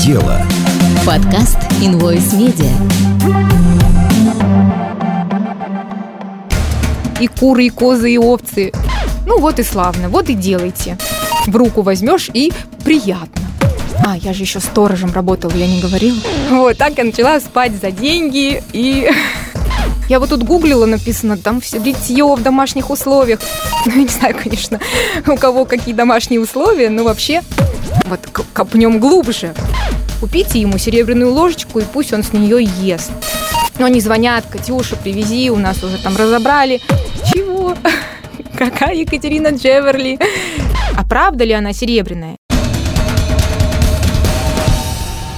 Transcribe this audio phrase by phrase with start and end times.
[0.00, 0.40] дело.
[1.04, 2.72] Подкаст Invoice Media.
[7.20, 8.72] И куры, и козы, и овцы.
[9.26, 10.96] Ну вот и славно, вот и делайте.
[11.46, 12.50] В руку возьмешь и
[12.82, 13.42] приятно.
[14.02, 16.16] А, я же еще сторожем работала, я не говорила.
[16.48, 19.10] Вот, так я начала спать за деньги и...
[20.10, 23.38] Я вот тут гуглила, написано, там все литье в домашних условиях.
[23.86, 24.80] Ну, я не знаю, конечно,
[25.26, 27.42] у кого какие домашние условия, но вообще
[28.06, 28.20] вот
[28.52, 29.54] копнем глубже.
[30.20, 33.12] Купите ему серебряную ложечку, и пусть он с нее ест.
[33.78, 36.80] Но они звонят, Катюша, привези, у нас уже там разобрали.
[37.32, 37.76] Чего?
[38.58, 40.18] Какая Екатерина Джеверли?
[40.96, 42.36] А правда ли она серебряная?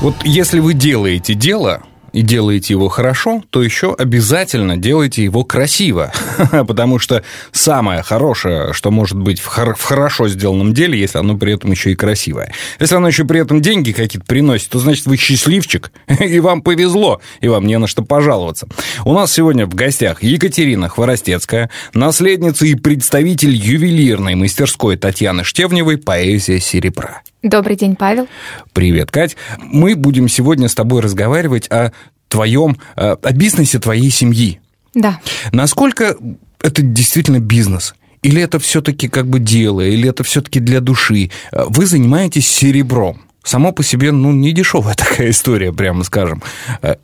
[0.00, 6.12] Вот если вы делаете дело, и делаете его хорошо, то еще обязательно делайте его красиво.
[6.50, 11.36] Потому что самое хорошее, что может быть в, хор- в хорошо сделанном деле, если оно
[11.36, 12.52] при этом еще и красивое.
[12.80, 17.20] Если оно еще при этом деньги какие-то приносит, то значит вы счастливчик, и вам повезло,
[17.40, 18.68] и вам не на что пожаловаться.
[19.04, 26.60] У нас сегодня в гостях Екатерина Хворостецкая, наследница и представитель ювелирной мастерской Татьяны Штевневой «Поэзия
[26.60, 27.22] серебра».
[27.42, 28.28] Добрый день, Павел.
[28.72, 29.36] Привет, Кать.
[29.58, 31.92] Мы будем сегодня с тобой разговаривать о
[32.28, 34.60] твоем, э, о бизнесе твоей семьи.
[34.94, 35.18] Да.
[35.50, 36.16] Насколько
[36.62, 37.94] это действительно бизнес?
[38.22, 41.30] Или это все-таки как бы дело, или это все-таки для души?
[41.50, 43.22] Э, вы занимаетесь серебром.
[43.42, 46.44] Само по себе, ну, не дешевая такая история, прямо скажем.
[46.80, 46.94] Э,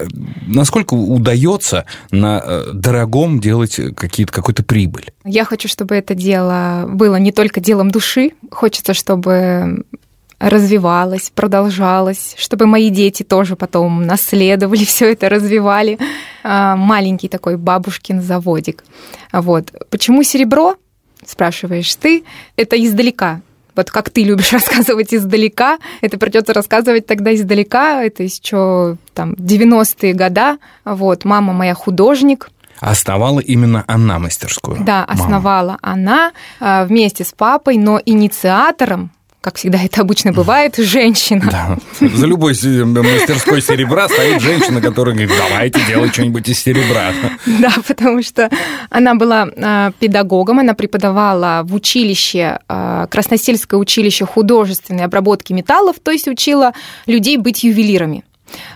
[0.47, 5.09] насколько удается на дорогом делать какие-то, какую-то прибыль?
[5.25, 8.31] Я хочу, чтобы это дело было не только делом души.
[8.53, 9.83] Хочется, чтобы
[10.39, 15.99] развивалась, продолжалась, чтобы мои дети тоже потом наследовали, все это развивали.
[16.45, 18.85] А, маленький такой бабушкин заводик.
[19.33, 19.73] Вот.
[19.91, 20.77] Почему серебро,
[21.27, 22.25] спрашиваешь ты,
[22.57, 23.41] это издалека.
[23.75, 30.15] Вот как ты любишь рассказывать издалека, это придется рассказывать тогда издалека, это еще там 90-е
[30.15, 30.59] года.
[30.85, 32.51] Вот, мама моя художник,
[32.81, 34.79] Основала именно она мастерскую.
[34.85, 35.79] Да, основала мама.
[35.83, 39.11] она а, вместе с папой, но инициатором
[39.49, 41.49] как всегда это обычно бывает, женщина.
[41.51, 41.79] Да.
[42.07, 47.15] За любой мастерской серебра стоит женщина, которая говорит, давайте делать что-нибудь из серебра.
[47.47, 48.51] Да, потому что
[48.91, 56.11] она была а, педагогом, она преподавала в училище, а, Красносельское училище художественной обработки металлов, то
[56.11, 56.75] есть учила
[57.07, 58.25] людей быть ювелирами.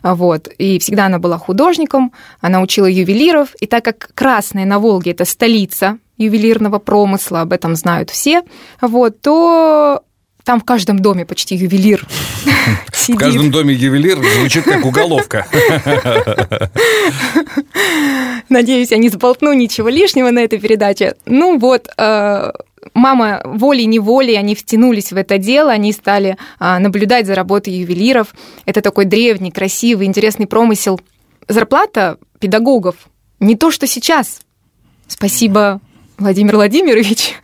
[0.02, 0.48] Вот.
[0.56, 3.54] И всегда она была художником, она учила ювелиров.
[3.60, 8.42] И так как Красная на Волге– это столица ювелирного промысла, об этом знают все,
[8.80, 10.02] вот, то
[10.44, 12.06] там в каждом доме почти ювелир
[13.08, 15.46] В каждом доме ювелир звучит как уголовка.
[18.48, 21.14] Надеюсь, я не сболтну ничего лишнего на этой передаче.
[21.26, 22.52] Ну вот, э,
[22.94, 28.34] мама волей-неволей, они втянулись в это дело, они стали а, наблюдать за работой ювелиров.
[28.66, 31.00] Это такой древний, красивый, интересный промысел.
[31.48, 32.96] Зарплата педагогов
[33.40, 34.40] не то, что сейчас.
[35.08, 35.80] Спасибо,
[36.18, 37.34] Владимир Владимирович.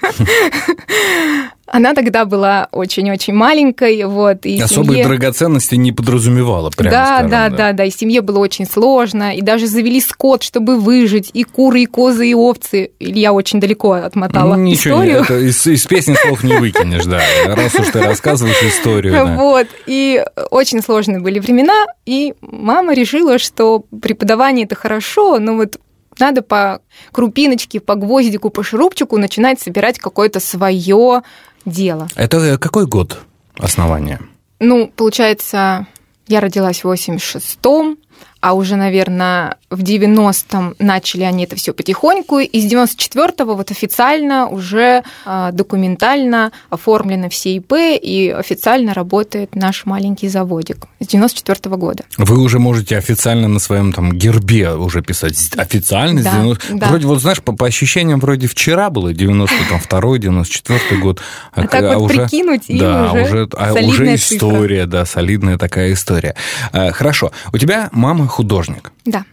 [1.71, 5.05] Она тогда была очень-очень маленькой, вот, и Особые семье...
[5.05, 9.37] драгоценности не подразумевала, прямо да, скажем, да, да, да, да, и семье было очень сложно,
[9.37, 12.93] и даже завели скот, чтобы выжить, и куры, и козы, и овцы.
[12.99, 15.23] Я очень далеко отмотала ну, Ничего историю.
[15.23, 19.13] Это из, из песни слов не выкинешь, да, раз уж ты рассказываешь историю.
[19.13, 19.37] Да.
[19.37, 25.79] Вот, и очень сложные были времена, и мама решила, что преподавание это хорошо, но вот
[26.19, 26.81] надо по
[27.13, 31.23] крупиночке, по гвоздику, по шурупчику начинать собирать какое-то свое
[31.65, 32.09] дело.
[32.15, 33.19] Это какой год
[33.59, 34.21] основания?
[34.61, 35.87] Ну, получается,
[36.27, 37.99] я родилась в 86-м,
[38.41, 44.49] а уже, наверное, в 90-м начали они это все потихоньку, и с 94-го вот официально
[44.49, 52.05] уже а, документально оформлены все ИП, и официально работает наш маленький заводик с 94-го года.
[52.17, 56.23] Вы уже можете официально на своем там гербе уже писать официально?
[56.23, 56.75] Да, 90...
[56.75, 56.89] да.
[56.89, 61.21] Вроде, вот знаешь, по, по ощущениям, вроде вчера было 92-й, 94-й год.
[61.53, 64.99] А, а так а вот уже, прикинуть, да, уже, уже, а уже история, цифра.
[64.99, 66.37] да, солидная такая история.
[66.73, 67.33] А, хорошо.
[67.53, 68.93] У тебя мама художник.
[69.05, 69.25] Да.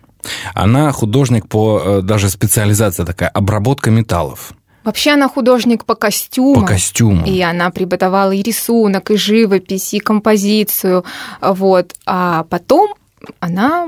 [0.53, 4.53] Она художник по э, даже специализация такая обработка металлов.
[4.83, 6.61] Вообще она художник по костюму.
[6.61, 7.25] По костюму.
[7.25, 11.03] И она преподавала и рисунок, и живопись, и композицию.
[11.41, 11.93] Вот.
[12.05, 12.93] А потом
[13.39, 13.87] она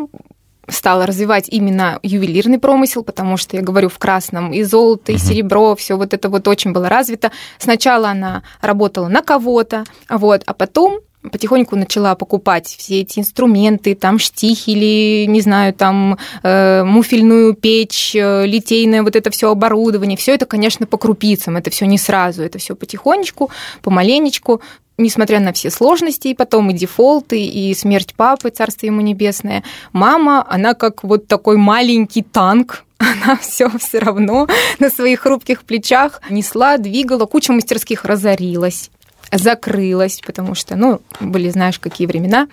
[0.68, 5.20] стала развивать именно ювелирный промысел, потому что, я говорю, в красном и золото, и uh-huh.
[5.20, 7.32] серебро, все вот это вот очень было развито.
[7.58, 14.20] Сначала она работала на кого-то, вот, а потом потихоньку начала покупать все эти инструменты, там
[14.20, 20.18] штихели, не знаю, там э, муфельную печь, э, литейное вот это все оборудование.
[20.18, 23.52] Все это, конечно, по крупицам, это все не сразу, это все потихонечку,
[23.82, 24.62] помаленечку.
[25.00, 29.64] несмотря на все сложности, и потом и дефолты, и смерть папы, царство ему небесное,
[29.94, 34.48] мама, она как вот такой маленький танк, она все все равно
[34.80, 38.90] на своих хрупких плечах несла, двигала, куча мастерских разорилась
[39.32, 42.48] закрылась, потому что, ну, были, знаешь, какие времена.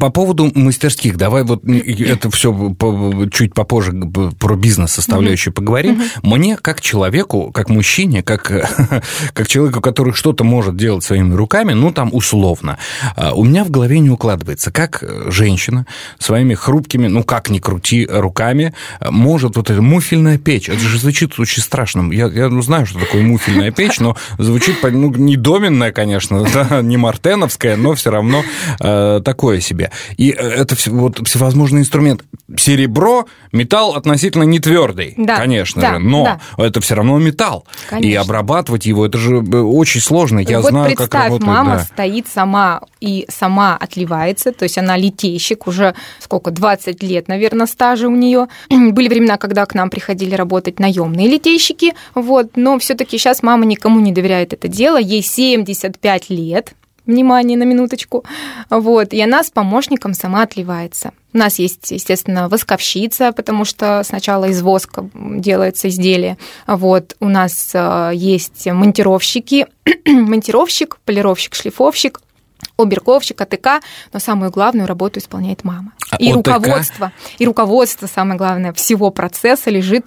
[0.00, 2.74] По поводу мастерских, давай вот это все
[3.32, 3.92] чуть попозже
[4.38, 5.56] про бизнес составляющую угу.
[5.56, 6.02] поговорим.
[6.22, 6.36] Угу.
[6.36, 8.50] Мне, как человеку, как мужчине, как,
[9.32, 12.78] как человеку, который что-то может делать своими руками, ну, там, условно,
[13.16, 15.86] а, у меня в голове не укладывается, как женщина
[16.18, 21.38] своими хрупкими, ну, как ни крути, руками может вот эта муфельная печь, это же звучит
[21.38, 22.12] очень страшно.
[22.12, 26.80] Я, я ну, знаю, что такое муфельная печь, но звучит, ну, не доменная, конечно, да,
[26.80, 28.44] не мартеновская, но все равно
[28.80, 29.90] э, такое себе.
[30.16, 32.22] И э, это все, вот всевозможный инструмент.
[32.56, 36.24] Серебро, металл относительно не твердый, да, конечно да, же, но
[36.56, 36.64] да.
[36.64, 37.66] это все равно металл.
[37.90, 38.08] Конечно.
[38.08, 40.38] И обрабатывать его, это же э, очень сложно.
[40.38, 41.48] Я вот знаю, представь, как работает.
[41.48, 41.84] мама да.
[41.84, 48.06] стоит сама и сама отливается, то есть она литейщик, уже сколько, 20 лет, наверное, стажа
[48.06, 48.46] у нее.
[48.70, 53.98] Были времена, когда к нам приходили работать наемные литейщики, вот, но все-таки сейчас мама никому
[53.98, 56.74] не доверяет это дело, ей 70 75 лет,
[57.06, 58.24] внимание на минуточку,
[58.68, 61.12] вот, и она с помощником сама отливается.
[61.32, 66.36] У нас есть, естественно, восковщица, потому что сначала из воска делается изделие.
[66.66, 69.66] Вот, у нас э, есть монтировщики,
[70.06, 72.20] монтировщик, полировщик, шлифовщик,
[72.76, 73.82] оберковщик, АТК,
[74.12, 75.92] но самую главную работу исполняет мама.
[76.10, 76.48] А и ОТК?
[76.48, 80.06] руководство, и руководство, самое главное, всего процесса лежит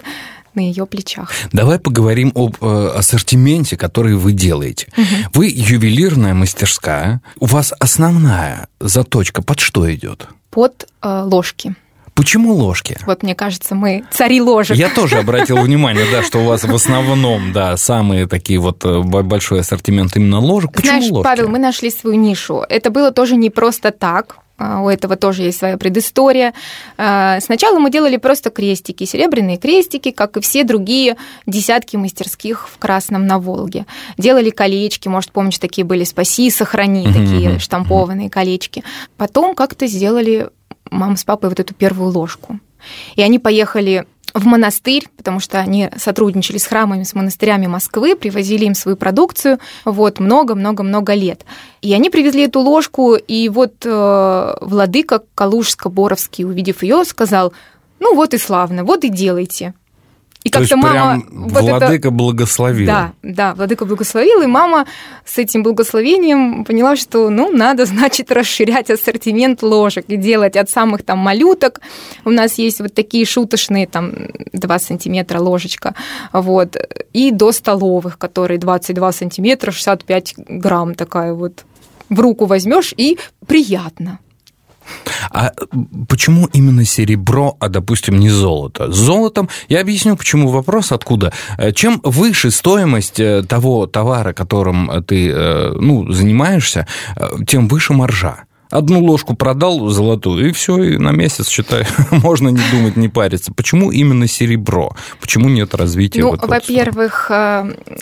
[0.56, 1.31] на ее плечах.
[1.51, 4.88] Давай поговорим об э, ассортименте, который вы делаете.
[4.98, 5.06] Угу.
[5.33, 7.21] Вы ювелирная мастерская.
[7.39, 10.27] У вас основная заточка под что идет?
[10.50, 11.75] Под э, ложки.
[12.13, 12.98] Почему ложки?
[13.06, 14.77] Вот мне кажется, мы цари ложек.
[14.77, 19.01] Я тоже обратил внимание, да, что у вас в основном, да, самые такие вот э,
[19.01, 20.71] большой ассортимент именно ложек.
[20.74, 21.24] Почему Знаешь, ложки?
[21.24, 22.63] Павел, мы нашли свою нишу.
[22.68, 24.38] Это было тоже не просто так.
[24.62, 26.54] А, у этого тоже есть своя предыстория.
[26.98, 31.18] А, сначала мы делали просто крестики, серебряные крестики, как и все другие
[31.48, 33.86] десятки мастерских в Красном на Волге.
[34.18, 38.84] Делали колечки, может, помнишь, такие были «Спаси, сохрани», такие штампованные колечки.
[39.18, 40.50] Потом как-то сделали
[40.90, 42.60] мама с папой вот эту первую ложку.
[43.16, 48.66] И они поехали в монастырь, потому что они сотрудничали с храмами, с монастырями Москвы, привозили
[48.66, 51.45] им свою продукцию вот много-много-много лет.
[51.81, 57.54] И они привезли эту ложку, и вот э, владыка Калужско-Боровский, увидев ее, сказал,
[58.00, 59.74] ну вот и славно, вот и делайте.
[60.44, 61.22] И как-то мама...
[61.30, 62.12] Вот владыка это...
[62.12, 62.88] благословил.
[62.88, 64.88] Да, да, владыка благословил, и мама
[65.24, 71.04] с этим благословением поняла, что, ну, надо, значит, расширять ассортимент ложек и делать от самых
[71.04, 71.80] там малюток.
[72.26, 74.14] У нас есть вот такие шуточные, там,
[74.54, 75.94] 2 сантиметра ложечка,
[76.34, 76.76] вот,
[77.14, 81.66] и до столовых, которые 22 сантиметра, 65 грамм такая вот
[82.10, 84.20] в руку возьмешь и приятно.
[85.30, 85.51] А
[86.07, 88.92] почему именно серебро, а, допустим, не золото?
[88.92, 91.31] С золотом, я объясню, почему вопрос откуда.
[91.57, 96.88] Э, чем выше стоимость э, того товара, которым ты э, ну, занимаешься,
[97.48, 98.44] тем выше маржа.
[98.69, 103.51] Одну ложку продал золотую, и все, и на месяц, считай, можно не думать, не париться.
[103.54, 104.95] Почему именно серебро?
[105.19, 106.22] Почему нет развития?
[106.22, 107.30] Ну, вот во-первых,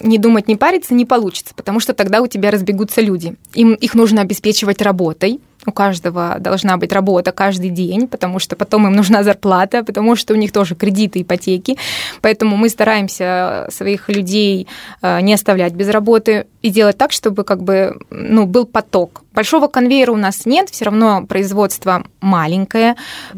[0.02, 3.36] не думать, не париться не получится, потому что тогда у тебя разбегутся люди.
[3.56, 8.88] Им, их нужно обеспечивать работой, у каждого должна быть работа каждый день, потому что потом
[8.88, 11.78] им нужна зарплата, потому что у них тоже кредиты, ипотеки.
[12.22, 14.68] Поэтому мы стараемся своих людей
[15.02, 19.24] э, не оставлять без работы и делать так, чтобы как бы ну, был поток.
[19.34, 22.96] Большого конвейера у нас нет, все равно производство маленькое,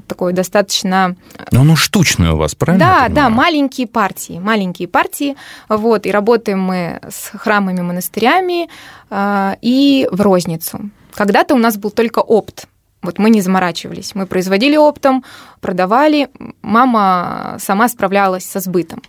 [0.07, 1.15] такое достаточно...
[1.51, 2.85] Но оно штучное у вас, правильно?
[2.85, 5.35] Да, да, маленькие партии, маленькие партии.
[5.69, 8.69] Вот, и работаем мы с храмами, монастырями
[9.09, 10.89] э, и в розницу.
[11.13, 12.67] Когда-то у нас был только опт.
[13.01, 14.13] Вот мы не заморачивались.
[14.13, 15.23] Мы производили оптом,
[15.59, 16.29] продавали.
[16.61, 19.01] Мама сама справлялась со сбытом.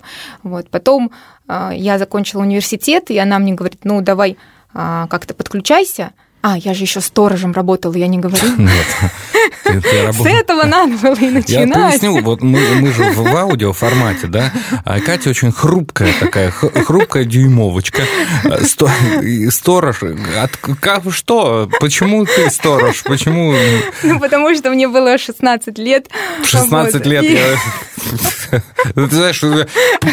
[0.43, 0.71] Вот.
[0.71, 1.11] Потом
[1.47, 4.39] э, я закончила университет, и она мне говорит, ну, давай
[4.73, 6.13] э, как-то подключайся.
[6.43, 8.45] А, я же еще сторожем работала, я не говорю.
[8.59, 8.87] Нет.
[9.65, 11.69] С этого надо было и начинать.
[11.69, 14.53] Я поясню, вот мы, мы же в аудио формате, да,
[14.85, 18.03] а Катя очень хрупкая такая, хрупкая дюймовочка.
[19.51, 21.71] Сторож, от, как, что?
[21.81, 23.03] Почему ты сторож?
[23.05, 23.55] Почему?
[24.03, 26.09] Ну, потому что мне было 16 лет.
[26.45, 27.07] 16 вот.
[27.07, 27.35] лет и...
[27.35, 28.61] я...
[28.95, 29.43] Ты знаешь,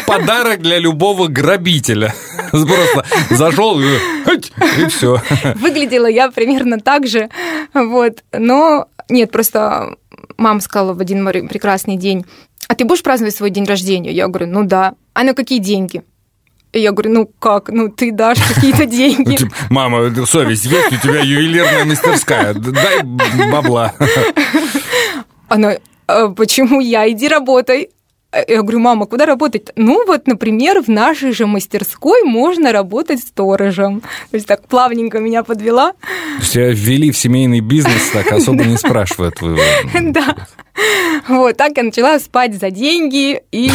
[0.06, 2.14] подарок для любого грабителя.
[2.50, 5.20] Просто зашел и все.
[5.56, 7.30] Выглядела я примерно так же.
[7.74, 8.22] Вот.
[8.32, 9.96] Но нет, просто
[10.36, 12.24] мама сказала в один прекрасный день,
[12.68, 14.12] а ты будешь праздновать свой день рождения?
[14.12, 14.94] Я говорю, ну да.
[15.14, 16.02] А на какие деньги?
[16.72, 19.36] И я говорю, ну как, ну ты дашь какие-то деньги.
[19.36, 23.02] Типа, Мама, совесть есть, у тебя ювелирная мастерская, дай
[23.50, 23.94] бабла.
[25.48, 27.90] Она, «А почему я, иди работай.
[28.32, 29.72] Я говорю, мама, куда работать?
[29.74, 34.02] Ну вот, например, в нашей же мастерской можно работать сторожем.
[34.30, 35.92] То есть так плавненько меня подвела.
[35.92, 35.98] То
[36.38, 39.34] есть тебя ввели в семейный бизнес, так особо не спрашивают.
[40.00, 40.36] Да.
[41.28, 43.70] Вот, так я начала спать за деньги и...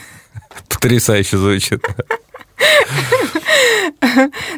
[0.68, 1.84] Потрясающе звучит.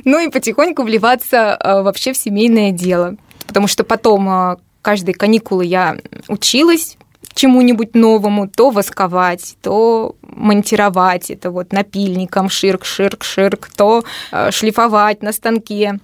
[0.05, 3.17] Ну и потихоньку вливаться э, вообще в семейное дело.
[3.47, 5.97] Потому что потом э, каждые каникулы я
[6.29, 6.97] училась
[7.35, 15.23] чему-нибудь новому, то восковать, то монтировать, это вот напильником ширк, ширк, ширк, то э, шлифовать
[15.23, 15.99] на станке,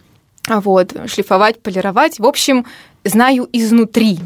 [0.48, 2.18] вот, шлифовать, полировать.
[2.18, 2.66] В общем,
[3.04, 4.18] знаю изнутри.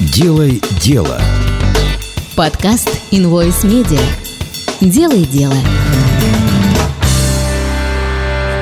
[0.00, 1.20] Делай дело.
[2.36, 4.00] Подкаст Invoice Media.
[4.80, 5.56] Делай дело.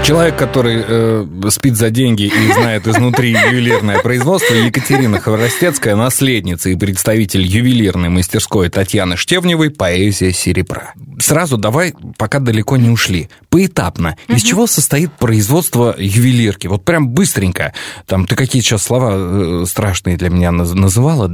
[0.07, 6.77] Человек, который э, спит за деньги и знает изнутри ювелирное производство, Екатерина Хворостецкая, наследница и
[6.77, 10.95] представитель ювелирной мастерской Татьяны Штевневой «Поэзия серебра».
[11.19, 14.17] Сразу давай, пока далеко не ушли, поэтапно.
[14.29, 16.69] Из чего состоит производство ювелирки?
[16.69, 17.75] Вот прям быстренько.
[18.07, 21.29] Там ты какие сейчас слова э, страшные для меня называла?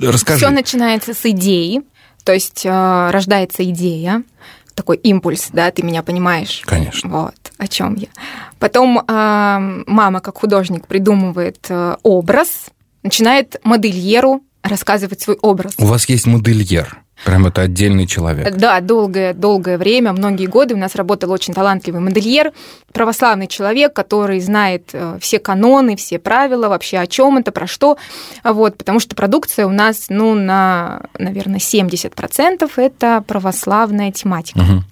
[0.00, 0.38] Расскажи.
[0.38, 1.82] Все начинается с идеи,
[2.24, 4.22] то есть э, рождается идея,
[4.74, 6.62] такой импульс, да, ты меня понимаешь.
[6.64, 7.08] Конечно.
[7.08, 8.08] Вот о чем я.
[8.58, 12.66] Потом э, мама, как художник, придумывает э, образ,
[13.02, 15.74] начинает модельеру рассказывать свой образ.
[15.78, 17.03] У вас есть модельер?
[17.24, 18.56] Прям это отдельный человек.
[18.56, 22.52] Да, долгое, долгое время, многие годы у нас работал очень талантливый модельер,
[22.92, 27.96] православный человек, который знает э, все каноны, все правила, вообще о чем это, про что.
[28.42, 34.58] Вот, потому что продукция у нас, ну, на, наверное, 70% это православная тематика.
[34.58, 34.82] Угу.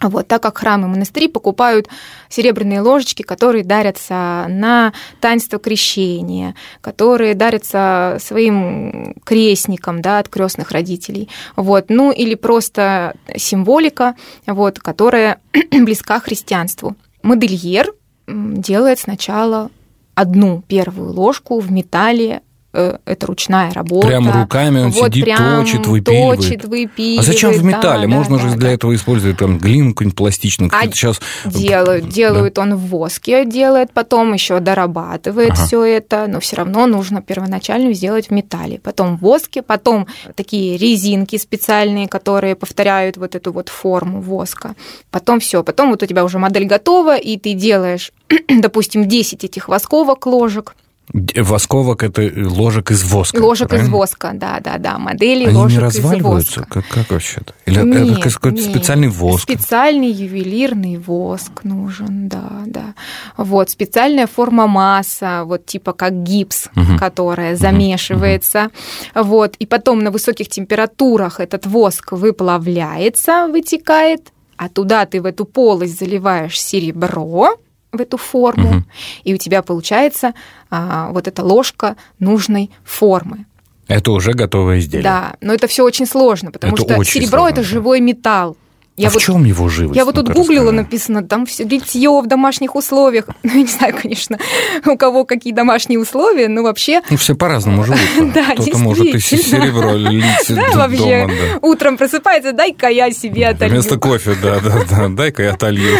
[0.00, 1.88] Вот, так как храмы и монастыри покупают
[2.28, 11.28] серебряные ложечки, которые дарятся на таинство крещения, которые дарятся своим крестникам да, от крестных родителей.
[11.54, 16.96] Вот, ну или просто символика, вот, которая близка христианству.
[17.22, 17.94] Модельер
[18.26, 19.70] делает сначала
[20.14, 22.42] одну первую ложку в металле
[22.74, 24.08] это ручная работа.
[24.08, 26.40] Прям руками он вот сидит, точит, выпиливает.
[26.40, 27.20] Точит, выпиливает.
[27.20, 28.08] А зачем в металле?
[28.08, 28.74] Да, Можно да, же да, для да.
[28.74, 30.70] этого использовать там глину какую-нибудь пластичную.
[30.74, 31.20] А сейчас...
[31.44, 32.62] Делают, делают да?
[32.62, 35.66] он в воске, делает потом еще дорабатывает ага.
[35.66, 38.80] все это, но все равно нужно первоначально сделать в металле.
[38.82, 44.74] Потом в воске, потом такие резинки специальные, которые повторяют вот эту вот форму воска.
[45.10, 48.12] Потом все, потом вот у тебя уже модель готова, и ты делаешь,
[48.48, 50.74] допустим, 10 этих восковок ложек,
[51.12, 53.36] Восковок– это ложек из воска.
[53.36, 53.88] Ложек правильно?
[53.88, 54.98] из воска, да, да, да.
[54.98, 56.52] Модели Они ложек не разваливаются?
[56.52, 56.80] из воска.
[56.80, 57.54] Как, как вообще-то?
[57.66, 58.70] Или нет, это какой-то нет.
[58.70, 59.42] специальный воск?
[59.42, 62.94] Специальный ювелирный воск нужен, да, да.
[63.36, 66.98] Вот, специальная форма масса, вот типа как гипс, угу.
[66.98, 68.70] которая замешивается.
[69.14, 69.24] Угу.
[69.24, 75.44] Вот, и потом на высоких температурах этот воск выплавляется, вытекает, а туда ты в эту
[75.44, 77.58] полость заливаешь серебро,
[77.96, 78.84] в эту форму, угу.
[79.24, 80.34] и у тебя получается
[80.70, 83.46] а, вот эта ложка нужной формы.
[83.88, 85.04] Это уже готовое изделие.
[85.04, 87.52] Да, но это все очень сложно, потому это что серебро сложно.
[87.52, 88.56] это живой металл.
[88.96, 89.96] Я а вот, в чем его живость?
[89.96, 93.26] Я вот тут гуглила, написано, там все литье в домашних условиях.
[93.42, 94.38] Ну, я не знаю, конечно,
[94.86, 97.02] у кого какие домашние условия, но вообще...
[97.10, 98.32] Ну, все по-разному живут.
[98.32, 101.28] Да, Кто-то может и серебро лить да, вообще.
[101.60, 103.74] Утром просыпается, дай-ка я себе отолью.
[103.74, 105.98] Вместо кофе, да, да, да, дай-ка я отолью.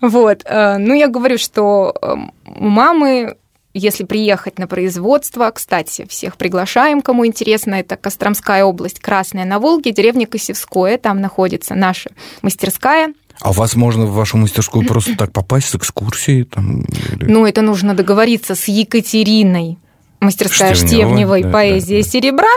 [0.00, 0.42] Вот.
[0.46, 2.14] Э, ну, я говорю, что э,
[2.56, 3.36] у мамы
[3.72, 9.92] если приехать на производство, кстати, всех приглашаем, кому интересно, это Костромская область, Красная на Волге,
[9.92, 12.10] деревня Косевское, там находится наша
[12.42, 13.14] мастерская.
[13.40, 16.44] А у вас можно в вашу мастерскую просто так попасть с экскурсией?
[16.44, 17.24] Там, или...
[17.24, 19.78] Ну, это нужно договориться с Екатериной
[20.20, 22.48] мастерская Штевневой, да, поэзия да, серебра.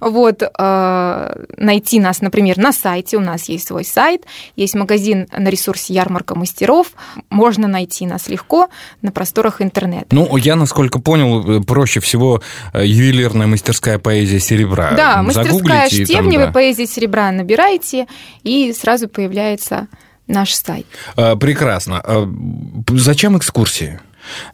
[0.00, 4.24] Вот, э, найти нас, например, на сайте, у нас есть свой сайт,
[4.56, 6.92] есть магазин на ресурсе «Ярмарка мастеров»,
[7.30, 8.68] можно найти нас легко
[9.02, 10.06] на просторах интернета.
[10.12, 12.40] Ну, я, насколько понял, проще всего
[12.72, 14.92] э, ювелирная мастерская поэзия серебра.
[14.92, 16.52] Да, мастерская Штевневой, там, да.
[16.52, 18.06] поэзия серебра набираете,
[18.42, 19.88] и сразу появляется
[20.28, 20.86] наш сайт.
[21.16, 22.00] Э, прекрасно.
[22.04, 22.26] Э,
[22.90, 23.98] зачем экскурсии?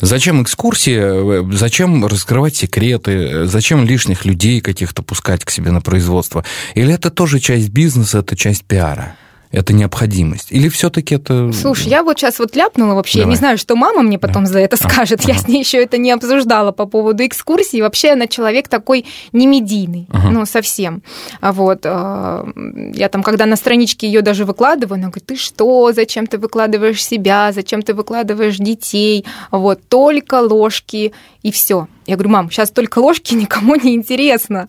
[0.01, 6.45] Зачем экскурсии, зачем раскрывать секреты, зачем лишних людей каких-то пускать к себе на производство?
[6.75, 9.17] Или это тоже часть бизнеса, это часть пиара?
[9.55, 10.49] Это необходимость?
[10.51, 11.53] Или все-таки это...
[11.53, 13.27] Слушай, я вот сейчас вот ляпнула вообще, Давай.
[13.27, 14.51] я не знаю, что мама мне потом да.
[14.51, 15.21] за это скажет.
[15.21, 15.33] Ага.
[15.33, 17.81] Я с ней еще это не обсуждала по поводу экскурсии.
[17.81, 20.31] Вообще она человек такой не медийный, ага.
[20.31, 21.03] ну, совсем.
[21.41, 22.47] А вот а,
[22.95, 27.05] я там, когда на страничке ее даже выкладываю, она говорит, ты что, зачем ты выкладываешь
[27.05, 31.89] себя, зачем ты выкладываешь детей, вот, только ложки и все.
[32.07, 34.69] Я говорю, мам, сейчас только ложки никому не интересно.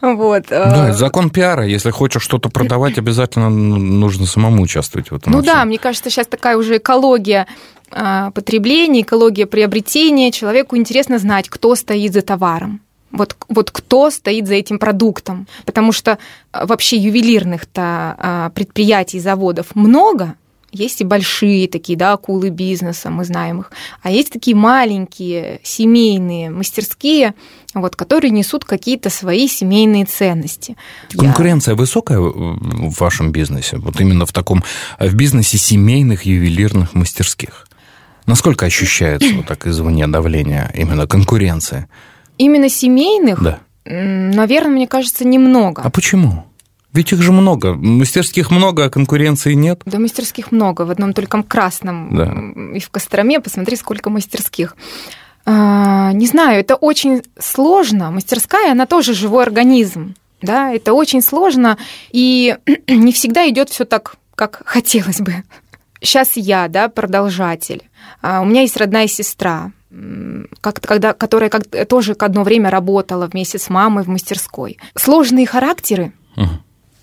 [0.00, 0.44] Вот.
[0.50, 0.70] Э.
[0.70, 1.66] Да, закон пиара.
[1.66, 5.32] Если хочешь что-то продавать, обязательно нужно самому участвовать в этом.
[5.32, 7.46] Ну да, мне кажется, сейчас такая уже экология
[7.90, 10.32] а, потребления, экология приобретения.
[10.32, 12.80] Человеку интересно знать, кто стоит за товаром.
[13.12, 15.46] Вот, вот кто стоит за этим продуктом.
[15.64, 16.18] Потому что
[16.52, 20.34] а, вообще ювелирных-то предприятий, заводов много,
[20.72, 23.72] есть и большие такие, да, акулы бизнеса, мы знаем их.
[24.02, 27.34] А есть такие маленькие семейные мастерские,
[27.80, 30.76] вот, которые несут какие-то свои семейные ценности.
[31.16, 31.76] Конкуренция Я...
[31.76, 33.78] высокая в вашем бизнесе?
[33.78, 34.64] Вот именно в таком,
[34.98, 37.66] в бизнесе семейных ювелирных мастерских?
[38.26, 41.88] Насколько ощущается вот так извне давление, именно конкуренция?
[42.38, 43.42] Именно семейных?
[43.42, 43.60] Да.
[43.84, 45.82] Наверное, мне кажется, немного.
[45.82, 46.44] А почему?
[46.92, 47.74] Ведь их же много.
[47.74, 49.82] Мастерских много, а конкуренции нет.
[49.84, 50.82] Да, мастерских много.
[50.82, 52.76] В одном только красном да.
[52.76, 54.74] и в Костроме посмотри, сколько мастерских.
[55.46, 58.10] А, не знаю, это очень сложно.
[58.10, 60.14] Мастерская, она тоже живой организм.
[60.42, 61.78] Да, это очень сложно,
[62.10, 62.56] и
[62.88, 65.44] не всегда идет все так, как хотелось бы.
[66.00, 67.88] Сейчас я, да, продолжатель.
[68.20, 69.72] А, у меня есть родная сестра,
[70.60, 74.78] как когда, которая как, тоже одно время работала вместе с мамой в мастерской.
[74.94, 76.50] Сложные характеры, угу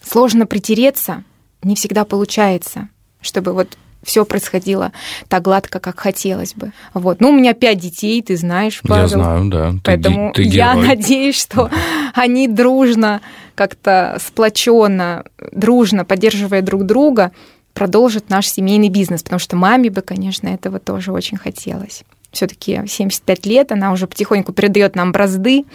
[0.04, 1.24] сложно притереться,
[1.64, 2.90] не всегда получается,
[3.22, 4.92] чтобы вот все происходило
[5.28, 6.72] так гладко, как хотелось бы.
[6.94, 7.22] Вот.
[7.22, 9.04] Ну, у меня пять детей, ты знаешь, Павел.
[9.04, 9.72] Я знаю, да.
[9.72, 11.70] Ты, Поэтому ты я надеюсь, что
[12.14, 13.22] они дружно,
[13.56, 17.32] как-то сплоченно, дружно, поддерживая друг друга,
[17.74, 22.04] продолжат наш семейный бизнес, потому что маме бы, конечно, этого тоже очень хотелось.
[22.32, 25.66] Все-таки 75 лет, она уже потихоньку передает нам бразды,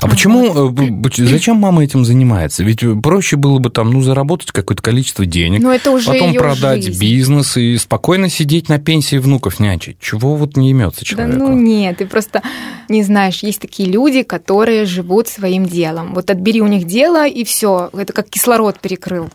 [0.00, 2.64] а почему, э, зачем мама этим занимается?
[2.64, 6.84] Ведь проще было бы там, ну, заработать какое-то количество денег, Но это уже потом продать
[6.84, 7.00] жизнь.
[7.00, 9.98] бизнес и спокойно сидеть на пенсии внуков нянчить.
[10.00, 11.38] Чего вот не имется человеку?
[11.38, 12.42] Да ну нет, ты просто
[12.88, 16.14] не знаешь, есть такие люди, которые живут своим делом.
[16.14, 19.30] Вот отбери у них дело, и все, это как кислород перекрыл.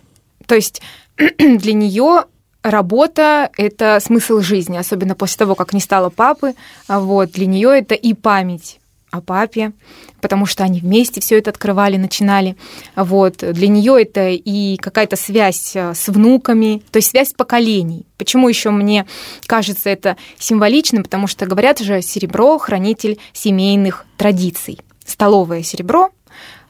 [0.48, 0.82] То есть
[1.38, 2.26] для нее
[2.64, 6.54] работа– это смысл жизни, особенно после того, как не стало папы.
[6.88, 8.81] Вот, для нее это и память
[9.12, 9.74] о папе,
[10.22, 12.56] потому что они вместе все это открывали, начинали.
[12.96, 13.38] Вот.
[13.38, 18.06] Для нее это и какая-то связь э, с внуками, то есть связь поколений.
[18.18, 19.06] Почему еще мне
[19.46, 21.04] кажется это символичным?
[21.04, 24.80] Потому что говорят же, серебро– хранитель семейных традиций.
[25.06, 26.12] Столовое серебро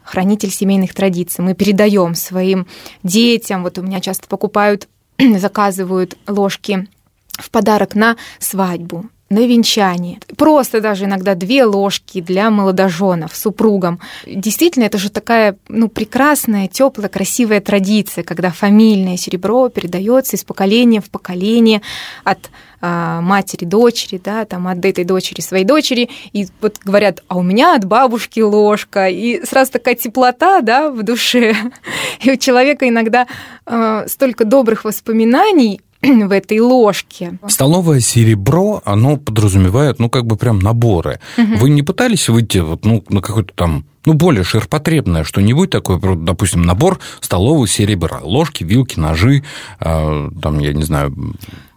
[0.03, 1.43] хранитель семейных традиций.
[1.43, 2.67] Мы передаем своим
[3.03, 3.63] детям.
[3.63, 4.89] Вот у меня часто покупают,
[5.37, 6.87] заказывают ложки
[7.31, 10.19] в подарок на свадьбу, на венчание.
[10.35, 13.99] Просто даже иногда две ложки для молодоженов, супругам.
[14.27, 20.99] Действительно, это же такая ну, прекрасная, теплая, красивая традиция, когда фамильное серебро передается из поколения
[20.99, 21.81] в поколение
[22.25, 22.49] от
[22.81, 27.41] а, матери дочери, да, там от этой дочери своей дочери, и вот говорят, а у
[27.41, 31.55] меня от бабушки ложка, и сразу такая теплота, да, в душе.
[32.21, 33.27] И у человека иногда
[33.65, 35.81] э, столько добрых воспоминаний
[36.27, 37.37] в этой ложке.
[37.47, 41.19] Столовое серебро, оно подразумевает, ну, как бы прям наборы.
[41.37, 41.57] Угу.
[41.57, 46.63] Вы не пытались выйти вот, ну, на какой-то там ну, более ширпотребное что-нибудь такое, допустим,
[46.63, 49.43] набор столового серебра, ложки, вилки, ножи,
[49.79, 51.13] э, там, я не знаю...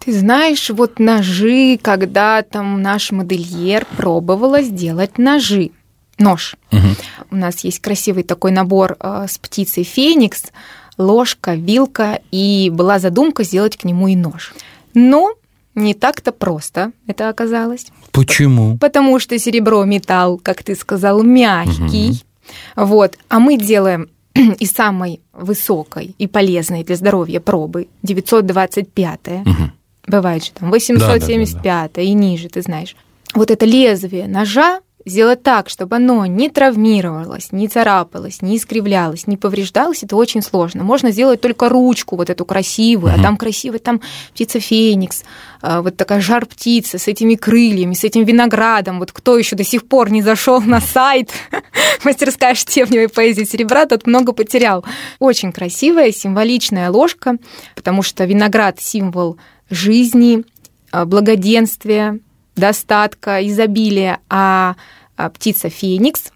[0.03, 5.71] Ты знаешь, вот ножи, когда там наш модельер пробовала сделать ножи,
[6.19, 6.57] нож.
[6.73, 6.89] Угу.
[7.33, 10.45] У нас есть красивый такой набор э, с птицей Феникс,
[10.99, 14.55] ложка, вилка, и была задумка сделать к нему и нож.
[14.95, 15.35] Но
[15.75, 17.87] не так-то просто это оказалось.
[18.13, 18.79] Почему?
[18.79, 22.23] Потому что серебро, металл, как ты сказал, мягкий.
[22.77, 22.87] Угу.
[22.87, 23.19] Вот.
[23.29, 29.53] А мы делаем из самой высокой и полезной для здоровья пробы 925 угу.
[30.07, 32.95] Бывает же там 875 да, да, да, и ниже, ты знаешь.
[33.35, 39.37] Вот это лезвие ножа сделать так, чтобы оно не травмировалось, не царапалось, не искривлялось, не
[39.37, 40.83] повреждалось, это очень сложно.
[40.83, 43.21] Можно сделать только ручку вот эту красивую, угу.
[43.21, 44.01] а там красивая там
[44.33, 45.25] птица Феникс,
[45.61, 48.99] а, вот такая жар птица с этими крыльями, с этим виноградом.
[48.99, 51.31] Вот кто еще до сих пор не зашел на сайт
[52.05, 54.85] мастерская штевневой поэзии серебра, тот много потерял.
[55.19, 57.37] Очень красивая, символичная ложка,
[57.75, 59.37] потому что виноград– символ
[59.69, 60.45] жизни,
[60.91, 62.21] а, благоденствия,
[62.57, 64.77] достатка, изобилия, а,
[65.17, 66.33] а птица Феникс,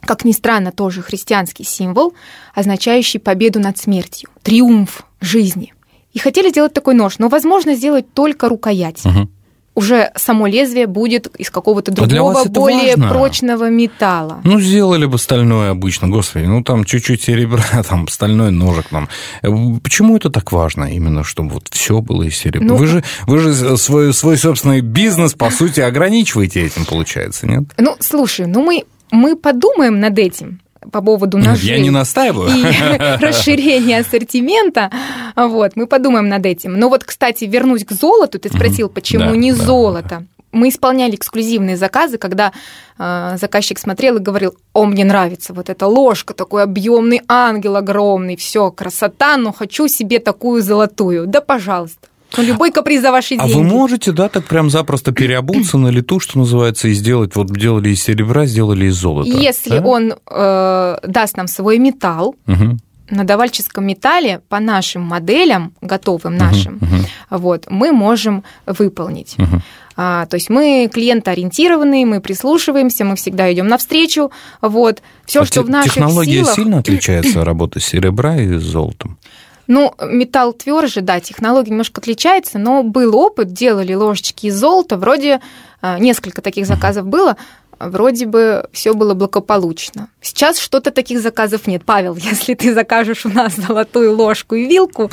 [0.00, 2.14] как ни странно, тоже христианский символ,
[2.54, 5.72] означающий победу над смертью, триумф жизни.
[6.12, 9.04] и хотели сделать такой нож, но возможно сделать только рукоять.
[9.04, 9.30] Мгм.
[9.76, 13.08] Уже само лезвие будет из какого-то А другого, это более важно?
[13.10, 14.40] прочного металла.
[14.42, 19.08] Ну, сделали бы стальное обычно, господи, ну, там чуть-чуть серебра, там, стальной ножик там.
[19.42, 19.48] Э,
[19.82, 22.66] Почему это так важно, именно, чтобы вот все было из серебра?
[22.66, 27.64] Ну- вы же, вы же свой, свой собственный бизнес, по сути, ограничиваете этим, получается, нет?
[27.76, 30.60] Ну, слушай, ну мы, мы подумаем над этим
[30.92, 31.70] по поводу ножей.
[31.70, 32.50] Я не настаиваю.
[32.50, 32.62] и
[33.20, 34.90] расширение ассортимента.
[35.34, 36.74] Вот, мы подумаем над этим.
[36.74, 38.38] Но вот, кстати, вернусь к золоту.
[38.38, 40.24] Ты спросил, почему Да, не да, золото?
[40.52, 42.52] Мы исполняли эксклюзивные заказы, когда
[42.98, 48.36] э, заказчик смотрел и говорил, о, мне нравится вот эта ложка, такой объемный ангел огромный,
[48.36, 51.26] все, красота, но хочу себе такую золотую.
[51.26, 52.08] Да, пожалуйста.
[52.36, 53.52] Ну, любой каприз за ваши А деньги.
[53.54, 57.90] вы можете, да, так прям запросто переобуться на лету, что называется, и сделать, вот делали
[57.90, 59.28] из серебра, сделали из золота.
[59.30, 59.84] Если да?
[59.86, 66.78] он э, даст нам свой металл, Мгм, на давальческом металле по нашим моделям, готовым нашим,
[66.80, 67.06] мгм.
[67.30, 69.34] вот, мы можем выполнить.
[69.38, 69.62] Мгм.
[69.98, 74.30] А, то есть мы клиентоориентированные, мы прислушиваемся, мы всегда идем навстречу.
[74.60, 75.02] Вот.
[75.24, 76.54] Все, А что те- в наших Технология силах.
[76.54, 79.18] сильно отличается работы серебра и с золотом?
[79.66, 85.40] Ну, металл тверже, да, технология немножко отличается, но был опыт, делали ложечки из золота, вроде
[85.80, 87.36] а, несколько таких заказов было,
[87.78, 90.08] вроде бы все было благополучно.
[90.20, 91.82] Сейчас что-то таких заказов нет.
[91.84, 95.10] Павел, если ты закажешь у нас золотую ложку и вилку,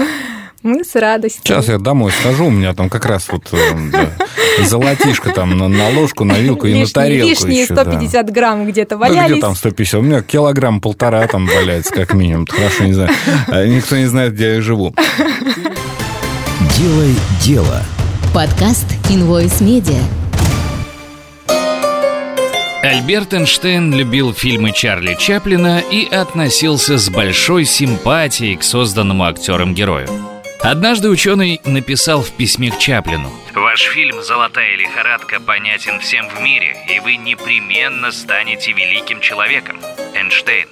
[0.64, 1.42] мы с радостью.
[1.44, 3.58] Сейчас я домой схожу, у меня там как раз вот э,
[3.92, 4.10] да,
[4.66, 7.84] золотишко там на, на ложку, на вилку и на тарелку Лишние еще, да.
[7.84, 9.42] 150 грамм где-то Да где валялись.
[9.42, 10.00] там 150?
[10.00, 12.48] У меня килограмм полтора там валяется, как минимум.
[12.48, 13.12] Хорошо, не знаю.
[13.48, 14.96] А Никто не знает, где я живу.
[16.78, 17.82] Делай дело.
[18.34, 20.02] Подкаст Invoice Media.
[22.82, 30.08] Альберт Эйнштейн любил фильмы Чарли Чаплина и относился с большой симпатией к созданному актером герою.
[30.64, 36.78] Однажды ученый написал в письме к Чаплину «Ваш фильм «Золотая лихорадка» понятен всем в мире,
[36.90, 39.78] и вы непременно станете великим человеком.
[40.16, 40.70] Эйнштейн».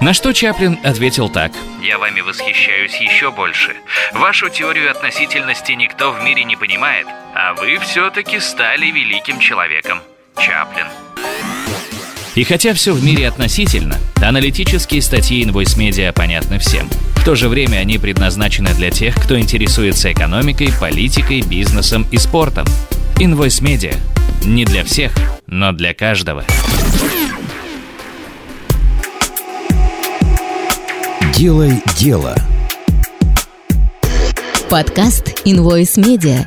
[0.00, 1.52] На что Чаплин ответил так.
[1.80, 3.76] «Я вами восхищаюсь еще больше.
[4.14, 10.00] Вашу теорию относительности никто в мире не понимает, а вы все-таки стали великим человеком.
[10.36, 10.86] Чаплин».
[12.34, 16.90] И хотя все в мире относительно, аналитические статьи Invoice Media понятны всем.
[17.24, 22.66] В то же время они предназначены для тех, кто интересуется экономикой, политикой, бизнесом и спортом.
[23.16, 23.96] Invoice Media.
[24.44, 25.14] Не для всех,
[25.46, 26.44] но для каждого.
[31.34, 32.36] Делай дело.
[34.68, 36.46] Подкаст Invoice Media.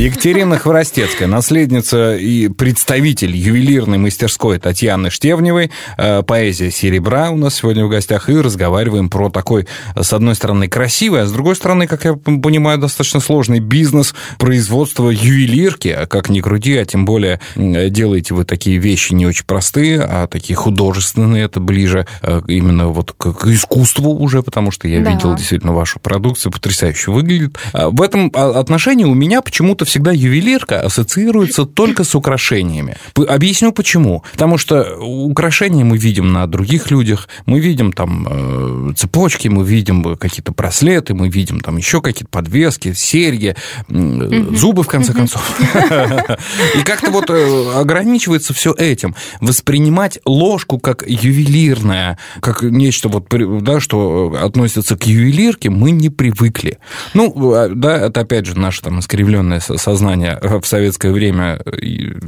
[0.00, 5.70] Екатерина Хворостецкая, наследница и представитель ювелирной мастерской Татьяны Штевневой.
[5.98, 8.30] Э, Поэзия серебра у нас сегодня в гостях.
[8.30, 12.78] И разговариваем про такой, с одной стороны, красивый, а с другой стороны, как я понимаю,
[12.78, 15.88] достаточно сложный бизнес производства ювелирки.
[15.88, 20.26] А как ни крути, а тем более делаете вы такие вещи не очень простые, а
[20.28, 21.44] такие художественные.
[21.44, 25.10] Это ближе э, именно вот к, к искусству уже, потому что я Да.
[25.10, 27.58] видел действительно вашу продукцию, потрясающе выглядит.
[27.74, 32.96] А В этом а, отношении у меня почему-то всегда ювелирка ассоциируется только с украшениями.
[33.16, 34.22] Объясню почему.
[34.32, 40.16] Потому что украшения мы видим на других людях, мы видим там э, цепочки, мы видим
[40.16, 43.56] какие-то браслеты, мы видим там еще какие-то подвески, серьги,
[43.88, 45.58] зубы, в конце концов.
[46.78, 49.16] И как-то вот э, ограничивается все этим.
[49.40, 53.26] Воспринимать ложку как ювелирное, как нечто вот,
[53.62, 56.78] да, что относится к ювелирке, мы не привыкли.
[57.12, 61.60] Ну, э, да, это опять же наше там искривленное со- сознание в советское время.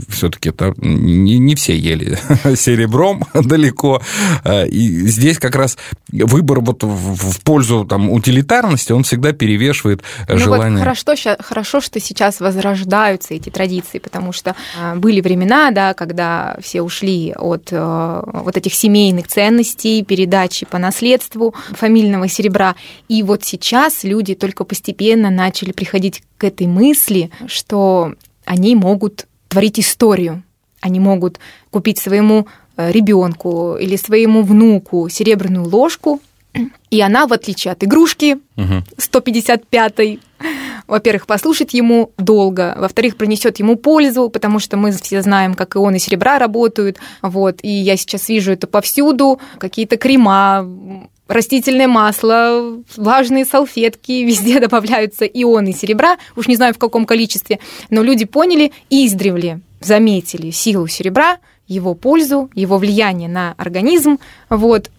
[0.09, 2.19] Все-таки это не, не все ели
[2.57, 4.01] серебром далеко.
[4.45, 5.77] Э, И здесь как раз
[6.13, 10.79] выбор вот в, пользу там утилитарности, он всегда перевешивает Ну желание.
[10.79, 16.57] вот хорошо, хорошо, что сейчас возрождаются эти традиции, потому что а, были времена, да, когда
[16.63, 22.75] все ушли от э, вот этих семейных ценностей, передачи по наследству фамильного серебра.
[23.09, 28.15] И вот сейчас люди только постепенно начали приходить к этой мысли, что
[28.45, 30.43] они могут творить историю.
[30.81, 31.39] Они могут
[31.71, 36.21] купить своему ребенку или своему внуку серебряную ложку,
[36.91, 38.85] и она, в отличие от игрушки, Мгм.
[38.99, 40.21] 155-й,
[40.87, 45.99] во-первых, послушать ему долго, во-вторых, принесет ему пользу, потому что мы все знаем, как ионы
[45.99, 50.69] серебра работают, вот, и я сейчас вижу это повсюду, какие-то крема,
[51.33, 57.59] растительное масло, влажные салфетки, везде добавляются ионы серебра, уж не знаю в каком количестве,
[57.91, 61.39] но люди поняли издревле, заметили силу серебра,
[61.73, 64.19] его пользу, его влияние на организм.
[64.51, 64.91] Вот.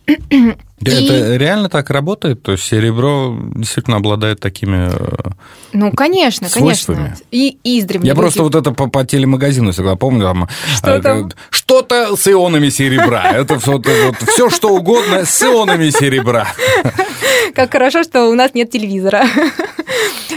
[0.79, 2.43] Да, И- Это реально так работает?
[2.43, 4.89] То есть серебро действительно обладает такими...
[4.91, 5.31] э,
[5.71, 6.97] Ну, конечно, Свойствами.
[6.97, 7.23] конечно.
[7.31, 8.07] И издревле.
[8.09, 10.23] Я просто вот это по, по телемагазину всегда помню.
[10.25, 11.31] Там, Что э, там?
[11.51, 13.31] Что-то с ионами серебра.
[13.31, 16.47] Это все, что угодно с ионами серебра.
[17.55, 19.25] Как хорошо, что у нас нет телевизора.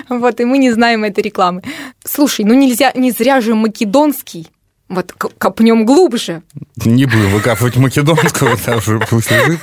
[0.09, 1.63] Вот, и мы не знаем этой рекламы.
[2.05, 4.47] Слушай, ну нельзя, не зря же македонский.
[4.89, 6.43] Вот копнем глубже,
[6.85, 9.61] Не будем выкапывать македонского, там же пусть лежит.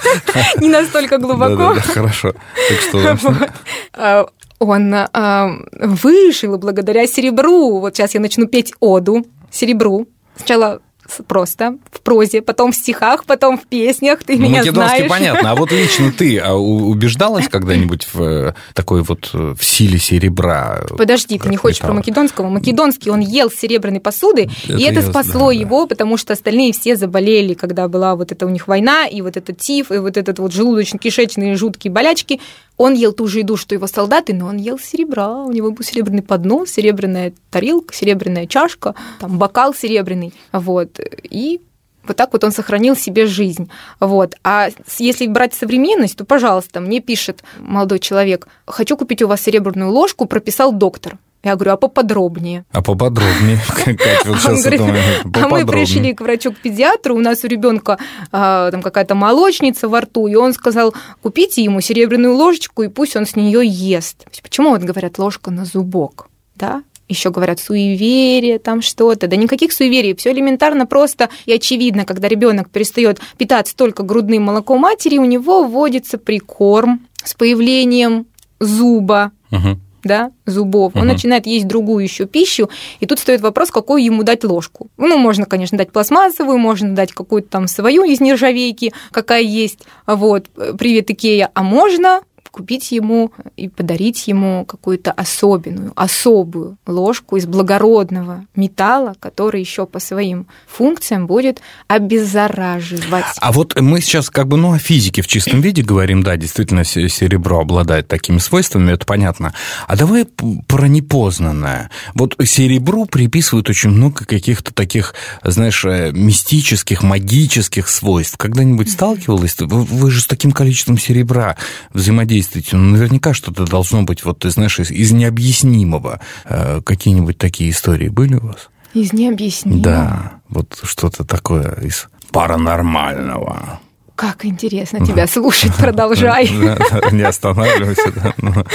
[0.59, 1.55] не настолько глубоко.
[1.55, 2.33] Да-да-да, хорошо.
[2.69, 2.79] Так
[3.19, 3.49] что.
[3.93, 4.25] А,
[4.59, 7.79] Он а, выжил благодаря серебру.
[7.79, 10.07] Вот сейчас я начну петь оду серебру.
[10.35, 10.81] Сначала
[11.27, 14.19] просто в прозе, потом в стихах, потом в песнях.
[14.23, 15.09] Ты Ну, меня македонский знаешь.
[15.09, 19.99] понятно, а вот лично ты а, убеждалась когда-нибудь в э, такой вот э, в силе
[19.99, 20.81] серебра?
[20.97, 22.49] Подожди, ты не хочешь про македонского?
[22.49, 25.53] Македонский, он ел серебряной посуды, Это и это я спасло да.
[25.53, 29.37] его, потому что остальные все заболели, когда была вот эта у них война, и вот
[29.37, 32.39] этот тиф, и вот этот вот желудочно-кишечные жуткие болячки.
[32.77, 35.43] Он ел ту же еду, что его солдаты, но он ел серебра.
[35.43, 40.33] У него был серебряный поднос, серебряная тарелка, серебряная чашка, там бокал серебряный.
[40.51, 40.99] Вот.
[41.23, 41.61] И
[42.05, 43.69] вот так вот он сохранил себе жизнь.
[43.99, 44.35] Вот.
[44.43, 49.91] А если брать современность, то, пожалуйста, мне пишет молодой человек, хочу купить у вас серебряную
[49.91, 51.17] ложку, прописал доктор.
[51.43, 52.63] Я говорю, а поподробнее.
[52.71, 57.47] А поподробнее, Катя, вот сейчас а мы пришли к врачу, к педиатру, у нас у
[57.47, 57.97] ребенка
[58.31, 63.25] там какая-то молочница во рту, и он сказал, купите ему серебряную ложечку, и пусть он
[63.25, 64.25] с нее ест.
[64.41, 66.29] Почему вот говорят ложка на зубок?
[66.55, 66.83] Да?
[67.09, 69.27] Еще говорят суеверие, там что-то.
[69.27, 70.15] Да никаких суеверий.
[70.15, 75.65] Все элементарно просто и очевидно, когда ребенок перестает питаться только грудным молоком матери, у него
[75.65, 78.25] вводится прикорм с появлением
[78.59, 79.79] зуба, Мгм.
[80.03, 81.09] Да, зубов, он Мгм.
[81.13, 84.89] начинает есть другую еще пищу, и тут стоит вопрос, какую ему дать ложку.
[84.97, 90.47] Ну, можно, конечно, дать пластмассовую, можно дать какую-то там свою из нержавейки, какая есть, вот,
[90.77, 92.21] привет, Икея, а можно
[92.53, 99.99] купить ему и подарить ему какую-то особенную, особую ложку из благородного металла, который еще по
[99.99, 103.25] своим функциям будет обеззараживать.
[103.41, 106.83] А вот мы сейчас как бы, ну, о физике в чистом виде говорим, да, действительно,
[106.83, 109.55] се- серебро обладает такими свойствами, это понятно.
[109.87, 110.25] А давай
[110.67, 111.89] про непознанное.
[112.13, 118.37] Вот серебру приписывают очень много каких-то таких, знаешь, э, мистических, магических свойств.
[118.37, 119.55] Когда-нибудь сталкивалась?
[119.57, 121.57] вы же с таким количеством серебра
[121.93, 122.42] взаимодействуете.
[122.71, 126.19] Ну, наверняка что-то должно быть, вот, ты знаешь, из, из необъяснимого.
[126.45, 128.69] Э, Какие-нибудь такие истории были у вас?
[128.93, 129.81] Из необъяснимого.
[129.81, 133.79] Да, вот что-то такое из паранормального.
[134.15, 136.47] Как интересно тебя слушать, продолжай.
[136.63, 138.33] Да, да, Не останавливайся.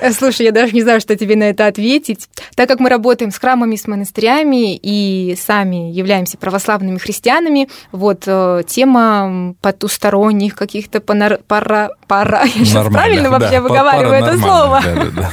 [0.00, 0.06] да.
[0.08, 2.28] Э, Слушай, я даже не знаю, что тебе на это ответить.
[2.54, 8.62] Так как мы работаем с храмами, с монастырями и сами являемся православными христианами, вот э,
[8.66, 11.90] тема потусторонних каких-то панор- пара...
[12.06, 12.42] пара...
[12.44, 14.82] Я сейчас Нормально, правильно да, вообще па- выговариваю это слово?
[14.84, 15.30] да, да, да.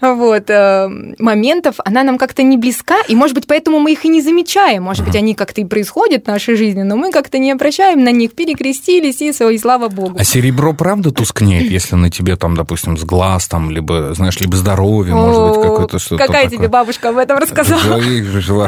[0.14, 4.08] Вот, э, моментов, она нам как-то не близка, и, может быть, поэтому мы их и
[4.08, 4.82] не замечаем.
[4.84, 8.12] Может быть, они как-то и происходят в нашей жизни, но мы как-то не обращаем на
[8.12, 10.16] них, перекрестились, и, и слава Богу.
[10.18, 14.56] А серебро правда тускнеет, если на тебе там, допустим, с глаз, там, либо, знаешь, либо
[14.56, 16.58] здоровье, может быть, О, какое-то что-то Какая такое.
[16.58, 18.00] тебе бабушка об этом рассказала?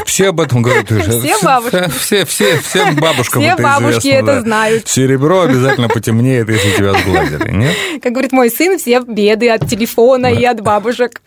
[0.05, 0.87] Все об этом говорят.
[0.89, 1.91] Все бабушки.
[1.99, 4.89] Все, все, всем бабушкам Все бабушки это знают.
[4.89, 7.77] Серебро обязательно потемнеет, если тебя сгладили, нет?
[8.03, 11.21] Как говорит мой сын, все беды от телефона и от бабушек.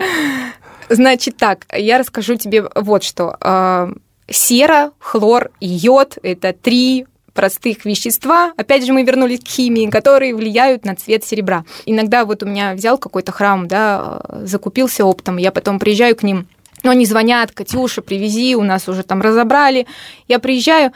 [0.89, 3.37] Значит так, я расскажу тебе вот что.
[3.39, 3.89] А,
[4.29, 8.53] Сера, хлор йод– это три простых вещества.
[8.57, 11.65] Опять же, мы вернулись к химии, которые влияют на цвет серебра.
[11.85, 16.47] Иногда вот у меня взял какой-то храм, да, закупился оптом, я потом приезжаю к ним,
[16.83, 19.85] но они звонят, Катюша, привези, у нас уже там разобрали.
[20.27, 20.91] Я приезжаю,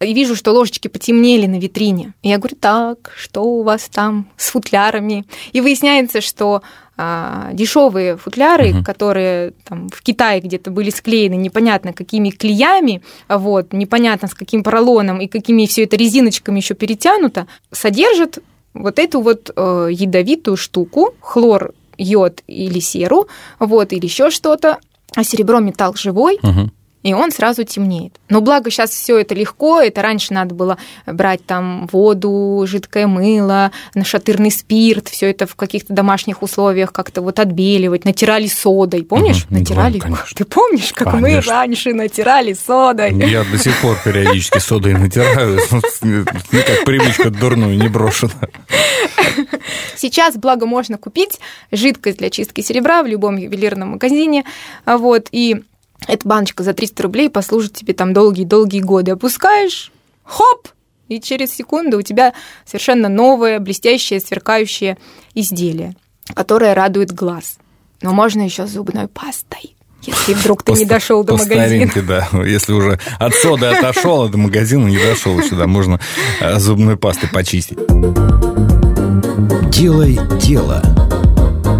[0.00, 2.12] и вижу, что ложечки потемнели на витрине.
[2.22, 5.24] И я говорю, так, что у вас там с футлярами?
[5.52, 6.62] И выясняется, что
[6.98, 8.84] а, дешевые футляры, Мгм.
[8.84, 15.20] которые там, в Китае где-то были склеены непонятно какими клеями, вот, непонятно с каким поролоном
[15.20, 18.38] и какими все это резиночками еще перетянуто, содержат
[18.72, 23.28] вот эту вот э, ядовитую штуку, хлор, йод или серу,
[23.58, 24.78] вот, или еще что-то,
[25.14, 26.72] а серебро металл живой, Мгм.
[27.06, 28.18] И он сразу темнеет.
[28.28, 33.70] Но благо сейчас все это легко, это раньше надо было брать там воду, жидкое мыло,
[33.94, 39.46] нашатырный спирт, все это в каких-то домашних условиях как-то вот отбеливать, натирали содой, помнишь?
[39.50, 39.98] Натирали.
[39.98, 40.26] да, конечно.
[40.34, 41.52] Ты помнишь, как мы Конечно.
[41.52, 43.14] раньше натирали содой?
[43.14, 45.60] Я до сих пор периодически содой натираю.
[46.02, 48.32] Никак привычка дурную не брошена.
[49.94, 51.38] Сейчас, благо, можно купить
[51.70, 54.44] жидкость для чистки серебра в любом ювелирном магазине,
[54.84, 55.62] вот, и
[56.06, 59.12] эта баночка за 300 рублей послужит тебе там долгие-долгие годы.
[59.12, 59.92] Опускаешь,
[60.24, 60.68] хоп,
[61.08, 62.32] и через секунду у тебя
[62.64, 64.98] совершенно новое, блестящее, сверкающее
[65.34, 65.94] изделие,
[66.34, 67.58] которое радует глаз.
[68.02, 69.74] Но можно еще зубной пастой.
[70.02, 71.66] Если вдруг ты По не дошел до по магазина.
[71.88, 72.28] старинке, да.
[72.44, 76.00] Если уже от соды отошел, а до магазина не дошел сюда, можно
[76.40, 77.78] э, зубной пастой почистить.
[79.70, 80.82] Делай дело.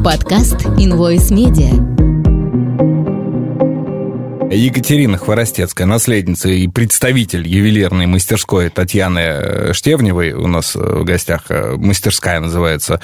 [0.04, 1.95] Подкаст Invoice Media.
[4.50, 11.46] Екатерина Хворостецкая, наследница и представитель ювелирной мастерской Татьяны э, Штевневой у нас э, в гостях.
[11.48, 13.00] Э, Мастерская называется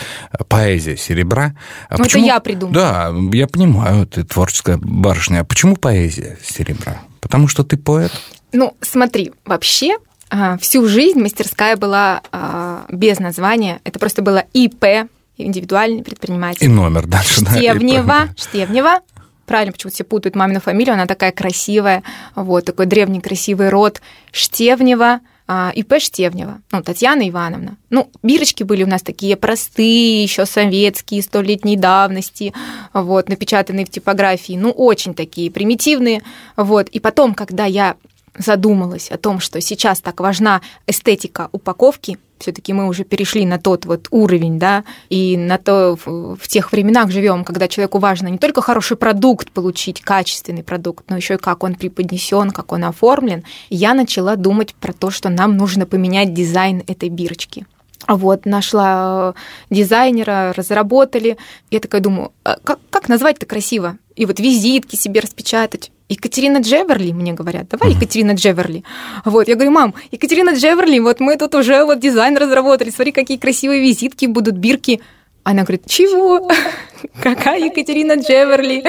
[0.49, 1.55] «Поэзия серебра».
[1.89, 2.75] А Ну, это я придумала.
[2.75, 5.41] Да, я понимаю, ты творческая барышня.
[5.41, 7.01] А почему поэзия серебра?
[7.21, 8.13] Потому что ты поэт?
[8.53, 9.97] Ну, смотри, вообще
[10.31, 13.81] а, всю жизнь мастерская была а, без названия.
[13.85, 16.65] Это просто было ИП, индивидуальный предприниматель.
[16.65, 17.45] И номер дальше.
[17.45, 18.35] да, Штевнева, правильно.
[18.37, 19.01] Штевнева.
[19.47, 22.03] Правильно, почему-то все путают мамину фамилию, она такая красивая,
[22.35, 24.01] вот, такой древний красивый род.
[24.31, 27.77] Штевнева, а, ИП Штевнева, ну, Татьяна Ивановна.
[27.91, 32.55] Ну, бирочки были у нас такие простые, еще советские, столетней давности,
[32.93, 36.23] вот, напечатанные в типографии, ну, очень такие примитивные,
[36.57, 36.89] вот.
[36.89, 37.97] И потом, когда я
[38.37, 43.85] задумалась о том, что сейчас так важна эстетика упаковки, все-таки мы уже перешли на тот
[43.85, 48.39] вот уровень, да, и на то в, в тех временах живем, когда человеку важно не
[48.39, 53.45] только хороший продукт получить, качественный продукт, но еще и как он преподнесен, как он оформлен.
[53.71, 57.67] Я начала думать про то, что нам нужно поменять дизайн этой бирочки.
[58.09, 59.35] Вот, нашла
[59.71, 61.37] дизайнера, разработали.
[61.71, 63.97] Я такая думаю, а как, как назвать-то красиво?
[64.17, 65.93] И вот визитки себе распечатать.
[66.13, 68.85] Екатерина Джеверли, мне говорят, давай Екатерина Джеверли.
[69.25, 73.39] Вот, я говорю, мам, Екатерина Джеверли, вот мы тут уже вот дизайн разработали, смотри, какие
[73.39, 75.01] красивые визитки будут, бирки.
[75.43, 76.51] Она говорит, чего?
[77.23, 78.85] Какая Екатерина Джеверли?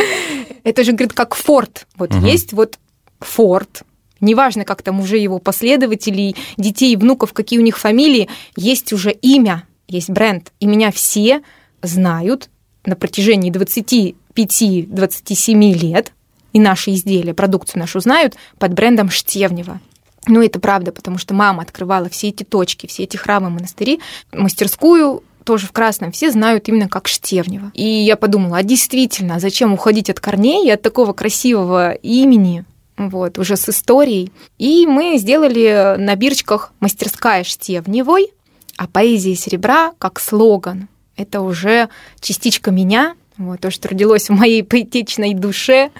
[0.63, 1.87] Это же, говорит, как Форд.
[1.95, 2.77] Вот есть вот
[3.21, 3.83] Форд,
[4.19, 9.63] неважно, как там уже его последователей, детей, внуков, какие у них фамилии, есть уже имя,
[9.87, 10.51] есть бренд.
[10.59, 11.41] И меня все
[11.81, 12.49] знают
[12.85, 16.11] на протяжении 25-27 лет,
[16.53, 19.79] и наши изделия, продукцию нашу знают под брендом Штевнева.
[20.25, 23.99] Ну, это правда, потому что мама открывала все эти точки, все эти храмы, монастыри,
[24.31, 27.71] мастерскую тоже в красном, все знают именно как Штевнева.
[27.73, 32.63] И я подумала, а действительно, зачем уходить от корней от такого красивого имени,
[32.95, 34.31] вот, уже с историей.
[34.57, 38.31] И мы сделали на бирочках «Мастерская Штевневой»,
[38.77, 40.87] а «Поэзия серебра» как слоган.
[41.15, 41.89] Это уже
[42.21, 45.91] частичка меня, вот, то, что родилось в моей поэтичной душе.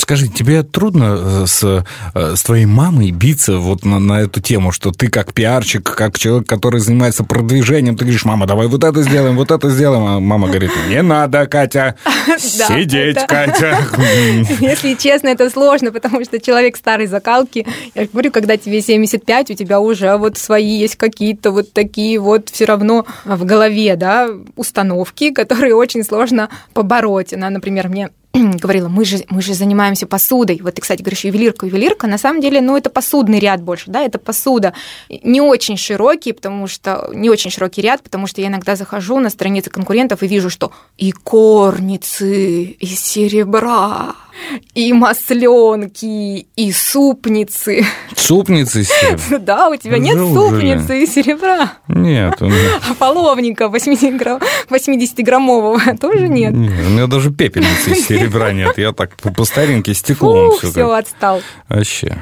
[0.00, 1.84] Скажи, тебе трудно э, с,
[2.14, 6.18] э, с твоей мамой биться вот на, на эту тему, что ты как пиарщик, как
[6.18, 10.18] человек, который занимается продвижением, ты говоришь, мама, давай вот это сделаем, вот это сделаем, а
[10.18, 11.96] мама говорит, не надо, Катя,
[12.38, 13.78] сидеть, Катя.
[14.60, 19.54] Если честно, это сложно, потому что человек старой закалки, я говорю, когда тебе 75, у
[19.54, 25.30] тебя уже вот свои есть какие-то вот такие вот все равно в голове, да, установки,
[25.30, 27.34] которые очень сложно побороть.
[27.34, 28.08] Она, например, мне
[28.60, 30.60] говорила, мы же, мы же занимаемся посудой.
[30.62, 32.06] Вот ты, кстати, говоришь, ювелирка, ювелирка.
[32.06, 34.72] На самом деле, ну, это посудный ряд больше, да, это посуда.
[35.08, 37.10] Не очень широкий, потому что...
[37.12, 40.70] Не очень широкий ряд, потому что я иногда захожу на страницы конкурентов и вижу, что
[40.96, 44.14] и корницы из серебра,
[44.74, 47.84] и масленки, и супницы.
[48.16, 49.38] Супницы серебра?
[49.50, 51.72] Да, у тебя нет супницы из серебра.
[51.88, 53.64] Нет, у меня, А половника
[54.70, 56.52] 80-граммового тоже нет.
[56.54, 58.78] нет, у меня даже пепельницы из серебра нет.
[58.78, 60.70] Я так по, старинке стеклом все.
[60.70, 61.42] все, отстал.
[61.68, 62.16] Вообще.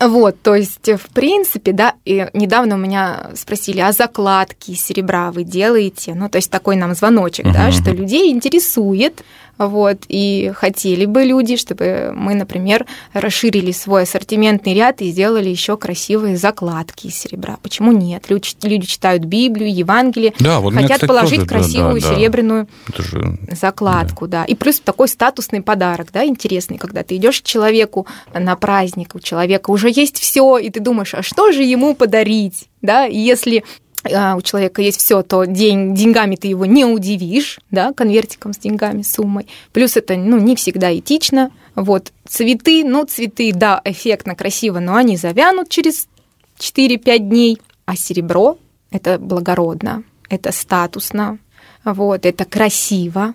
[0.00, 5.42] Вот, то есть, в принципе, да, и недавно у меня спросили, а закладки серебра вы
[5.42, 6.14] делаете?
[6.14, 7.72] Ну, то есть, такой нам звоночек, да, Мгм.
[7.72, 9.24] что людей интересует,
[9.66, 15.76] вот, и хотели бы люди, чтобы мы, например, расширили свой ассортиментный ряд и сделали еще
[15.76, 17.58] красивые закладки из серебра.
[17.62, 18.30] Почему нет?
[18.30, 22.08] Люди, люди читают Библию, Евангелие, Да, вот меня, хотят кстати, положить тоже, да, красивую да,
[22.08, 22.14] да.
[22.14, 24.44] серебряную же закладку, да.
[24.44, 29.20] И плюс такой статусный подарок, да, интересный, когда ты идешь к человеку на праздник, у
[29.20, 33.06] человека уже есть все, и ты думаешь, а что же ему подарить, да?
[33.06, 33.64] И если
[34.04, 39.02] у человека есть все, то день, деньгами ты его не удивишь, да, конвертиком с деньгами,
[39.02, 39.46] суммой.
[39.72, 41.50] Плюс это, ну, не всегда этично.
[41.74, 46.08] Вот цветы, ну, цветы, да, эффектно, красиво, но они завянут через
[46.58, 47.58] 4-5 дней.
[47.84, 48.58] А серебро–
[48.90, 51.38] это благородно, это статусно,
[51.84, 53.34] вот, это красиво.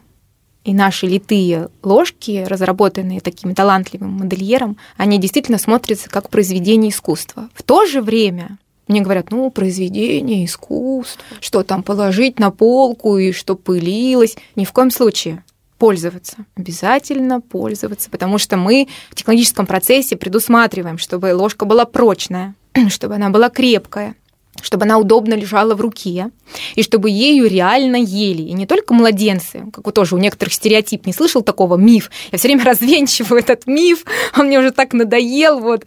[0.63, 7.49] И наши литые ложки, разработанные таким талантливым модельером, они действительно смотрятся как произведение искусства.
[7.53, 8.57] В то же время
[8.87, 14.35] мне говорят, ну, произведение искусства, что там положить на полку и что пылилось.
[14.55, 15.43] Ни в коем случае.
[15.77, 22.55] пользоваться, обязательно пользоваться, потому что мы в технологическом процессе предусматриваем, чтобы ложка была прочная,
[22.89, 24.15] чтобы она была крепкая,
[24.61, 26.31] чтобы она удобно лежала в руке,
[26.75, 28.43] и чтобы ею реально ели.
[28.43, 32.09] И не только младенцы, как вот тоже у некоторых стереотип, не слышал такого, миф.
[32.31, 34.05] Я все время развенчиваю этот миф,
[34.37, 35.59] он мне уже так надоел.
[35.59, 35.85] Вот.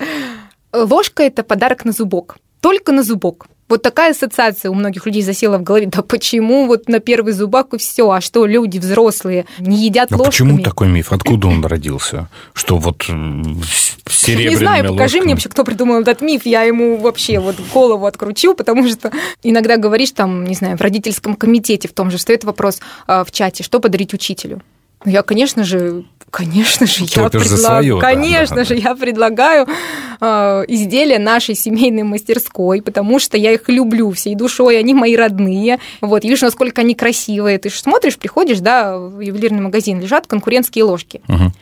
[0.73, 3.47] Ложка– это подарок на зубок, только на зубок.
[3.69, 5.87] Вот такая ассоциация у многих людей засела в голове.
[5.87, 8.11] Да почему вот на первый зубак и все?
[8.11, 10.31] А что люди взрослые не едят а ложками?
[10.31, 11.13] почему такой миф?
[11.13, 12.29] Откуда он родился?
[12.55, 15.25] Что вот серебряными Не знаю, покажи ложками?
[15.25, 16.47] мне вообще, кто придумал этот миф.
[16.47, 21.37] Я ему вообще вот голову откручу, потому что иногда говоришь там, не знаю, в родительском
[21.37, 24.63] комитете в том же стоит вопрос э, в чате, что подарить учителю.
[25.05, 28.91] Ну, я, конечно же, конечно же, я предлагаю, конечно да, же, да.
[28.91, 29.67] я предлагаю
[30.21, 35.79] э, изделия нашей семейной мастерской, потому что я их люблю всей душой, они мои родные.
[36.01, 37.59] Вот, видишь, насколько они красивые.
[37.59, 41.21] Ты же смотришь, приходишь, да, в ювелирный магазин, лежат конкурентские ложки.
[41.29, 41.53] Угу.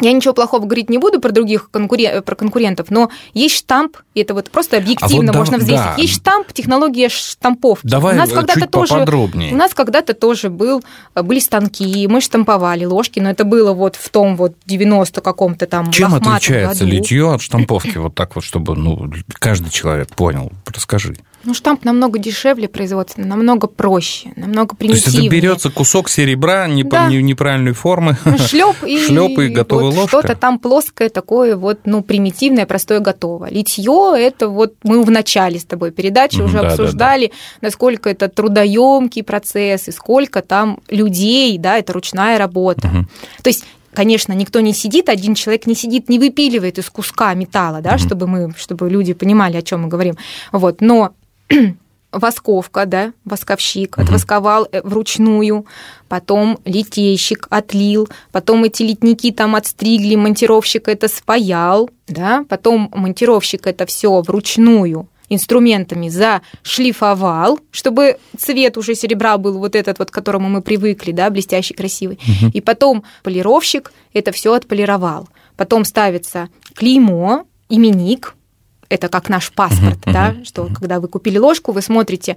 [0.00, 2.22] Я ничего плохого говорить не буду про других конкурен...
[2.22, 5.84] про конкурентов, но есть штамп, и это вот просто объективно а вот можно да, взвесить.
[5.84, 5.94] Да.
[5.96, 7.86] Есть штамп, технология штамповки.
[7.86, 8.94] Давай у нас когда-то тоже.
[8.94, 10.82] У нас когда-то тоже был,
[11.14, 15.92] были станки, мы штамповали ложки, но это было вот в том вот 90 каком-то там
[15.92, 16.96] Чем отличается году.
[16.96, 17.98] литье от штамповки?
[17.98, 20.50] Вот так вот, чтобы ну, каждый человек понял.
[20.66, 21.16] Расскажи.
[21.44, 25.04] Ну, штамп намного дешевле производственно, намного проще, намного примитивнее.
[25.04, 27.08] То есть это берется кусок серебра не да.
[27.08, 30.18] неправильной формы, шлеп и, шлеп и готовая вот ложка.
[30.18, 33.50] Что-то там плоское такое вот, ну, примитивное, простое, готово.
[33.50, 37.66] Литье это вот мы в начале с тобой передачи уже да, обсуждали, да, да.
[37.66, 42.88] насколько это трудоемкий процесс и сколько там людей, да, это ручная работа.
[42.88, 43.06] Угу.
[43.42, 43.64] То есть
[43.94, 48.26] конечно, никто не сидит, один человек не сидит, не выпиливает из куска металла, да, чтобы
[48.26, 50.16] мы, чтобы люди понимали, о чем мы говорим.
[50.52, 51.12] Вот, но
[52.14, 54.04] восковка, да, восковщик, угу.
[54.04, 55.66] отвосковал э, вручную,
[56.08, 63.86] потом литейщик отлил, потом эти литники там отстригли, монтировщик это спаял, да, потом монтировщик это
[63.86, 70.60] все вручную инструментами зашлифовал, чтобы цвет уже серебра был вот этот вот, к которому мы
[70.60, 72.18] привыкли, да, блестящий, красивый.
[72.22, 72.50] Угу.
[72.52, 75.28] И потом полировщик это все отполировал.
[75.56, 78.34] Потом ставится клеймо, именик,
[78.94, 82.36] это как наш паспорт, uh-huh, да, uh-huh, что когда вы купили ложку, вы смотрите,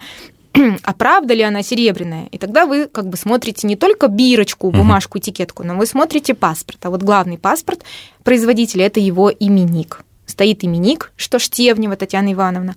[0.84, 2.28] а правда ли она серебряная?
[2.32, 6.80] И тогда вы как бы смотрите не только бирочку, бумажку, этикетку, но вы смотрите паспорт.
[6.84, 7.84] А вот главный паспорт
[8.24, 10.04] производителя– это его именик.
[10.26, 12.76] Стоит именик, что Штевнева Татьяна Ивановна,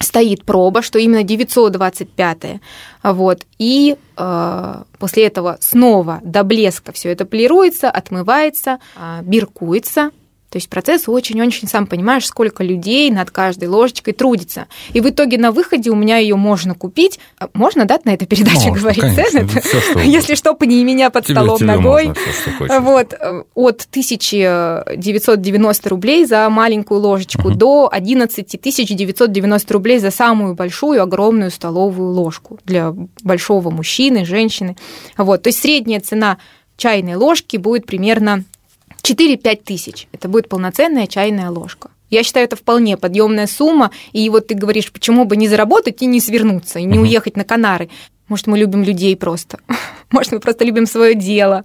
[0.00, 2.60] стоит проба, что именно 925
[3.02, 10.10] вот, и э, после этого снова до блеска все это полируется, отмывается, э, биркуется,
[10.50, 14.66] то есть процесс очень-очень, сам понимаешь, сколько людей над каждой ложечкой трудится.
[14.94, 17.20] И в итоге на выходе у меня ее можно купить.
[17.38, 19.46] А можно, да, на этой передаче можно, говорить конечно, цены?
[19.60, 22.06] Все, что Если что, пни меня под тебе, столом тебе ногой.
[22.06, 27.58] Можно все, что вот, э, от 1990 рублей за маленькую ложечку угу.
[27.58, 34.78] до 11 990 рублей за самую большую, огромную столовую ложку для большого мужчины, женщины.
[35.18, 36.38] Вот, то есть средняя цена
[36.78, 38.44] чайной ложки будет примерно
[39.08, 40.08] 4-5 тысяч.
[40.12, 41.90] Это будет полноценная чайная ложка.
[42.10, 43.90] Я считаю, это вполне подъемная сумма.
[44.12, 47.44] И вот ты говоришь, почему бы не заработать и не свернуться, и не уехать на
[47.44, 47.90] Канары.
[48.28, 49.58] Может, мы любим людей просто.
[50.10, 51.62] Может, мы просто любим свое дело.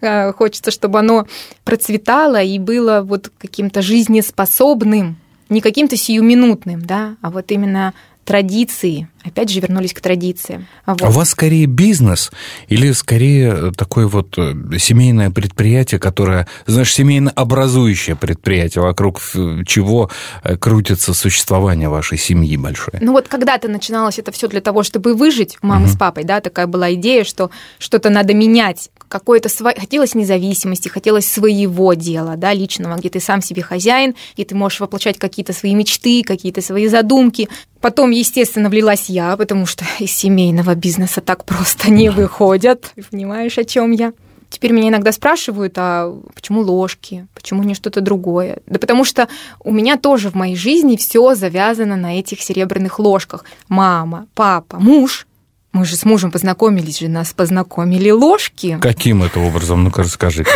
[0.00, 1.26] Э, хочется, чтобы оно
[1.64, 5.16] процветало и было вот каким-то жизнеспособным,
[5.48, 7.92] не каким-то сиюминутным, да, а вот именно
[8.30, 9.08] традиции.
[9.24, 10.68] Опять же, вернулись к традициям.
[10.86, 11.02] Вот.
[11.02, 12.30] А у вас скорее бизнес
[12.68, 19.20] или скорее такое вот э, семейное предприятие, которое, знаешь, семейно образующее предприятие, вокруг
[19.66, 20.10] чего
[20.44, 22.94] э, крутится существование вашей семьи большой?
[23.00, 25.92] Ну вот когда-то начиналось это все для того, чтобы выжить мамы угу.
[25.92, 27.50] с папой, да, такая была идея, что
[27.80, 29.74] что-то надо менять, какое-то сво...
[29.76, 34.80] хотелось независимости, хотелось своего дела, да, личного, где ты сам себе хозяин, где ты можешь
[34.80, 37.48] воплощать какие-то свои мечты, какие-то свои задумки.
[37.80, 42.92] Потом, естественно, влилась я, потому что из семейного бизнеса так просто не выходят.
[43.10, 44.12] Понимаешь, о чем я?
[44.48, 48.58] Теперь меня иногда спрашивают, а почему ложки, почему не что-то другое?
[48.66, 49.28] Да потому что
[49.62, 53.44] у меня тоже в моей жизни все завязано на этих серебряных ложках.
[53.68, 55.26] Мама, папа, муж.
[55.72, 58.78] Мы же с мужем познакомились же, нас познакомили ложки.
[58.82, 59.84] Каким это образом?
[59.84, 60.44] Ну-ка расскажи.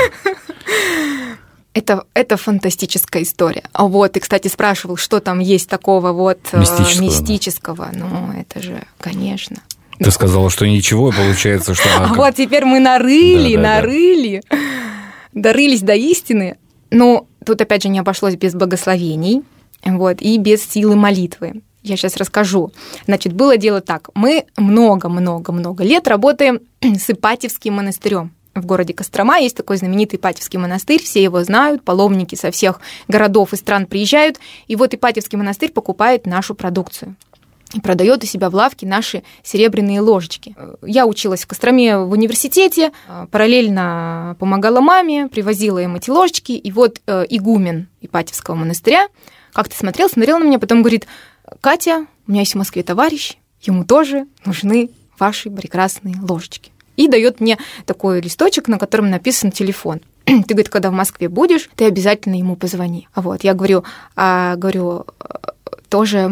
[1.75, 3.65] Это, это фантастическая история.
[3.73, 7.03] А вот, и, кстати, спрашивал, что там есть такого вот э, мистического.
[7.03, 7.91] мистического.
[7.93, 9.57] Ну, это же, конечно.
[9.99, 11.89] Ты сказала, что ничего, получается, что...
[11.99, 14.59] А вот теперь мы нарыли, да, да, нарыли, да.
[15.33, 16.59] дорылись до истины.
[16.91, 19.43] Но тут, опять же, не обошлось без благословений
[19.85, 21.63] вот, и без силы молитвы.
[21.85, 22.73] Я сейчас расскажу.
[23.07, 24.09] Значит, было дело так.
[24.15, 28.33] Мы много-много-много лет работаем с Ипатьевским монастырем.
[28.55, 33.53] в городе Кострома есть такой знаменитый Ипатьевский монастырь, все его знают, паломники со всех городов
[33.53, 37.17] и стран приезжают, и вот Ипатьевский монастырь покупает нашу продукцию
[37.75, 40.57] и продает у себя в лавке наши серебряные ложечки.
[40.83, 42.93] Я училась в Костроме в университете,
[43.31, 49.09] параллельно помогала маме, привозила им эти ложечки, и вот э, игумен Ипатьевского монастыря
[49.53, 51.07] как-то смотрел, смотрел на меня, потом говорит,
[51.61, 56.73] Катя, у меня есть в Москве товарищ, ему тоже нужны ваши прекрасные ложечки.
[56.97, 60.01] И дает мне такой листочек, на котором написан телефон.
[60.25, 63.09] Ты, говорит, когда в Москве будешь, ты обязательно ему позвони.
[63.15, 63.85] Вот, я говорю,
[64.17, 65.07] а, говорю,
[65.89, 66.29] тоже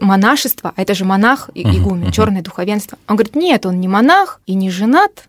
[0.00, 2.98] монашество, а это же монах и игумен, uh-huh, черное духовенство.
[3.08, 5.28] Он говорит, нет, он не монах и не женат,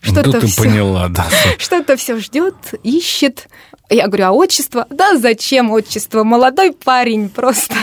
[0.00, 1.26] что-то Тут все, поняла, да.
[1.58, 3.48] Что-то все ждет, ищет.
[3.90, 4.86] Я говорю, а отчество?
[4.88, 6.24] Да зачем отчество?
[6.24, 7.74] Молодой парень просто.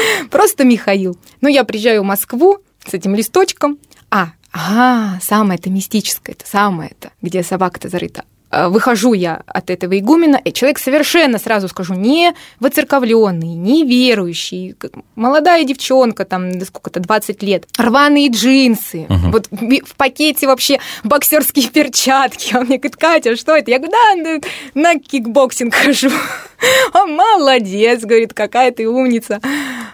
[0.30, 1.18] Просто Михаил.
[1.40, 3.78] Ну, я приезжаю в Москву с этим листочком.
[4.10, 8.24] А, а, самое-то мистическое, это самое-то, где собака-то зарыта.
[8.48, 14.76] А, выхожу я от этого игумена, и человек совершенно, сразу скажу, не воцерковленный, не верующий,
[15.16, 19.30] молодая девчонка, там, сколько-то, 20 лет, рваные джинсы, угу.
[19.32, 22.54] вот в пакете вообще боксерские перчатки.
[22.56, 23.70] Он мне говорит, Катя, что это?
[23.70, 24.40] Я говорю, да,
[24.74, 26.10] на, на кикбоксинг хожу.
[26.94, 29.40] Он молодец, говорит, какая ты умница.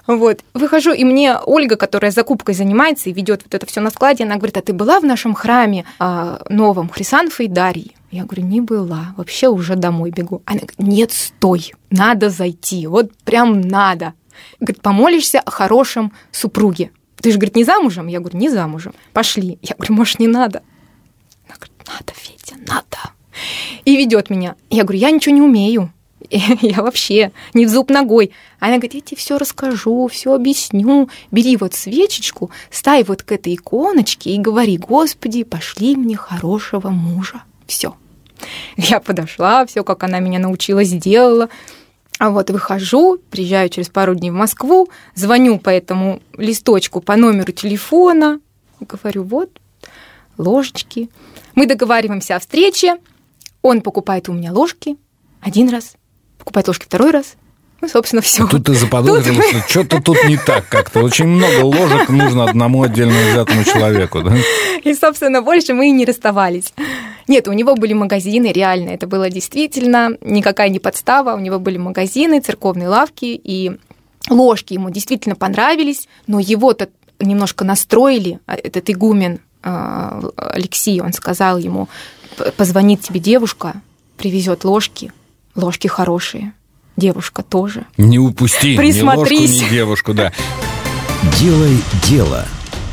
[0.07, 0.41] Вот.
[0.53, 4.37] Выхожу, и мне Ольга, которая закупкой занимается и ведет вот это все на складе, она
[4.37, 7.93] говорит, а ты была в нашем храме а, новом Хрисанфа и Дарьи?
[8.13, 10.43] Я говорю, не была, вообще уже домой бегу.
[10.45, 14.13] Она говорит, нет, стой, надо зайти, вот прям надо.
[14.61, 16.91] Говорит, помолишься о хорошем супруге.
[17.17, 18.09] Ты же, говорит, не замужем?
[18.09, 18.93] Я говорю, не замужем.
[19.15, 19.59] Пошли.
[19.63, 20.63] Я говорю, может, не надо?
[21.47, 23.15] Она говорит, надо, Федя, надо.
[23.87, 24.57] И ведет меня.
[24.69, 25.91] Я говорю, я ничего не умею.
[26.31, 28.33] Я вообще не в зуб ногой.
[28.61, 31.09] Она говорит, я тебе все расскажу, все объясню.
[31.31, 37.43] Бери вот свечечку, ставь вот к этой иконочке и говори, Господи, пошли мне хорошего мужа.
[37.67, 37.97] Все.
[38.77, 41.49] Я подошла, все, как она меня научила, сделала.
[42.19, 47.53] А вот выхожу, приезжаю через пару дней в Москву, звоню по этому листочку по номеру
[47.53, 48.39] телефона,
[48.81, 49.51] говорю, вот,
[50.39, 51.09] ложечки.
[51.55, 52.99] Мы договариваемся о встрече,
[53.63, 54.97] он покупает у меня ложки
[55.41, 55.95] один раз,
[56.39, 57.37] покупает ложки второй раз,
[57.83, 58.47] ну, собственно, все.
[58.47, 59.45] Тут ты заподозрил, тут...
[59.45, 61.01] что что-то тут не так как-то.
[61.01, 64.37] Очень много ложек нужно одному отдельно взятому человеку, да?
[64.85, 66.73] И, собственно, больше мы и не расставались.
[67.29, 71.35] Нет, у него были магазины, реально, это было действительно никакая не подстава.
[71.35, 73.73] У него были магазины, церковные лавки, и
[74.29, 76.89] ложки ему действительно понравились, но его-то
[77.21, 81.89] немножко настроили, а, этот игумен а, Алексей, он сказал ему,
[82.57, 83.75] позвонит тебе девушка,
[84.17, 85.13] привезет ложки,
[85.55, 86.53] ложки хорошие,
[86.97, 87.87] девушка тоже.
[87.97, 90.33] Не упусти ни ложку, ни девушку, да.
[91.39, 92.45] Делай дело.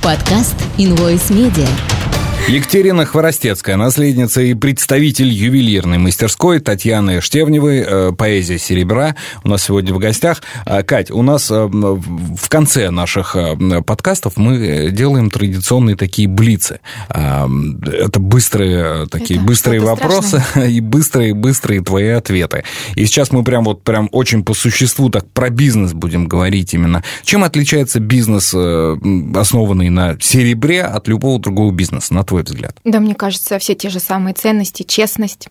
[0.01, 1.98] Подкаст Invoice Media.
[2.47, 9.93] Екатерина Хворостецкая, наследница и представитель ювелирной мастерской Татьяны Штевневой, э, поэзия серебра, у нас сегодня
[9.93, 10.41] в гостях.
[10.65, 16.79] А, Кать, у нас э, в конце наших э, подкастов мы делаем традиционные такие блицы.
[17.07, 17.47] А,
[17.85, 20.61] это быстрые такие это быстрые вопросы страшно.
[20.69, 22.63] и быстрые быстрые твои ответы.
[22.95, 27.03] И сейчас мы прям вот прям очень по существу так про бизнес будем говорить именно.
[27.23, 32.77] Чем отличается бизнес, основанный на серебре, от любого другого бизнеса, твой взгляд?
[32.83, 35.49] Да, мне кажется, все те же самые ценности, честность,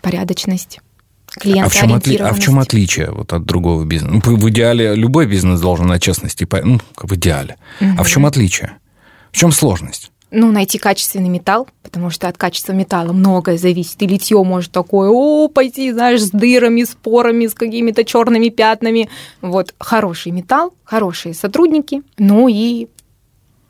[0.00, 0.80] порядочность.
[1.44, 2.16] А в, чем отли...
[2.16, 4.22] а в чем отличие вот от другого бизнеса?
[4.24, 7.56] Ну, в идеале любой бизнес должен на честности, ну, в идеале.
[7.80, 7.90] Угу.
[7.98, 8.78] А в чем отличие?
[9.32, 10.10] В чем сложность?
[10.30, 14.00] Ну, найти качественный металл, потому что от качества металла многое зависит.
[14.02, 19.08] И литье может такое, о, пойти, знаешь, с дырами, с порами, с какими-то черными пятнами.
[19.42, 22.88] Вот хороший металл, хорошие сотрудники, ну и,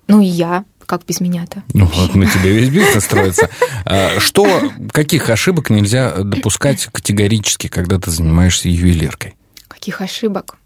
[0.07, 1.63] ну и я, как без меня-то?
[1.75, 3.51] Ну, вот на тебе весь бизнес строится.
[3.85, 9.35] А что, каких ошибок нельзя допускать категорически, когда ты занимаешься ювелиркой?
[9.69, 10.57] Каких ошибок?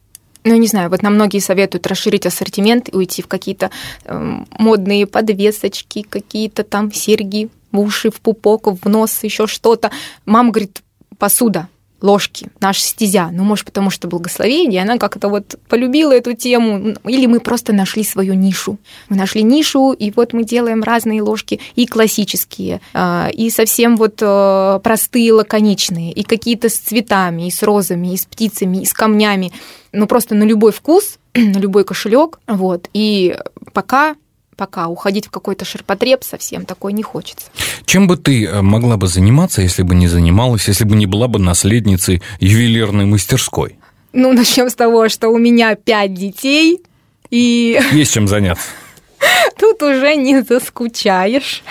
[0.45, 3.71] Ну, не знаю, вот нам многие советуют расширить ассортимент и уйти в какие-то
[4.05, 9.91] э, модные подвесочки, какие-то там серьги в уши, в пупок, в нос, еще что-то.
[10.25, 10.83] Мама говорит,
[11.19, 11.69] посуда,
[12.03, 13.31] ложки, наша стезя.
[13.33, 18.05] Ну, может, потому что благословение, она как-то вот полюбила эту тему, или мы просто нашли
[18.05, 18.79] свою нишу.
[19.09, 24.19] Мы нашли нишу, и вот мы делаем разные ложки, и классические, а, и совсем вот
[24.21, 28.93] э, простые, лаконичные, и какие-то с цветами, и с розами, и с птицами, и с
[28.93, 29.53] камнями.
[29.93, 32.41] Ну, просто на любой вкус, на любой кошелек.
[32.47, 32.89] Вот.
[32.93, 33.37] И
[33.73, 34.17] пока
[34.61, 37.47] пока уходить в какой-то ширпотреб совсем такой не хочется.
[37.87, 41.29] Чем бы ты э, могла бы заниматься, если бы не занималась, если бы не была
[41.29, 43.79] бы наследницей ювелирной мастерской?
[44.13, 46.83] Ну, начнем с того, что у меня пять детей,
[47.31, 47.81] и...
[47.93, 48.69] Есть чем заняться.
[49.59, 51.63] Тут уже не заскучаешь.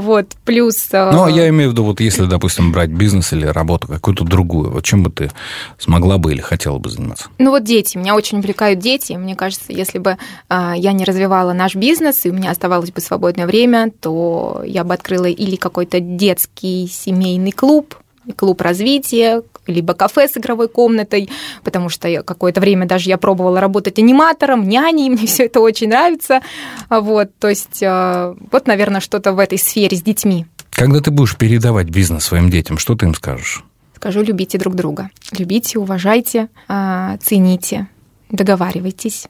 [0.00, 0.88] Вот, плюс...
[0.92, 4.70] Ну, а я имею в виду, вот если, допустим, брать бизнес или работу какую-то другую,
[4.70, 5.30] вот чем бы ты
[5.78, 7.26] смогла бы или хотела бы заниматься?
[7.38, 7.96] Ну, вот дети.
[7.96, 9.12] Меня очень увлекают дети.
[9.12, 10.16] Мне кажется, если бы
[10.50, 14.94] я не развивала наш бизнес, и у меня оставалось бы свободное время, то я бы
[14.94, 17.96] открыла или какой-то детский семейный клуб,
[18.36, 21.30] клуб развития, либо кафе с игровой комнатой,
[21.62, 26.40] потому что какое-то время даже я пробовала работать аниматором, няней, мне все это очень нравится.
[26.90, 30.46] Вот, то есть э, вот, наверное, что-то в этой сфере с детьми.
[30.70, 33.64] Когда ты будешь передавать бизнес своим детям, что ты им скажешь?
[33.96, 35.10] Скажу, любите друг друга.
[35.38, 37.88] Любите, уважайте, э, цените,
[38.30, 39.28] договаривайтесь,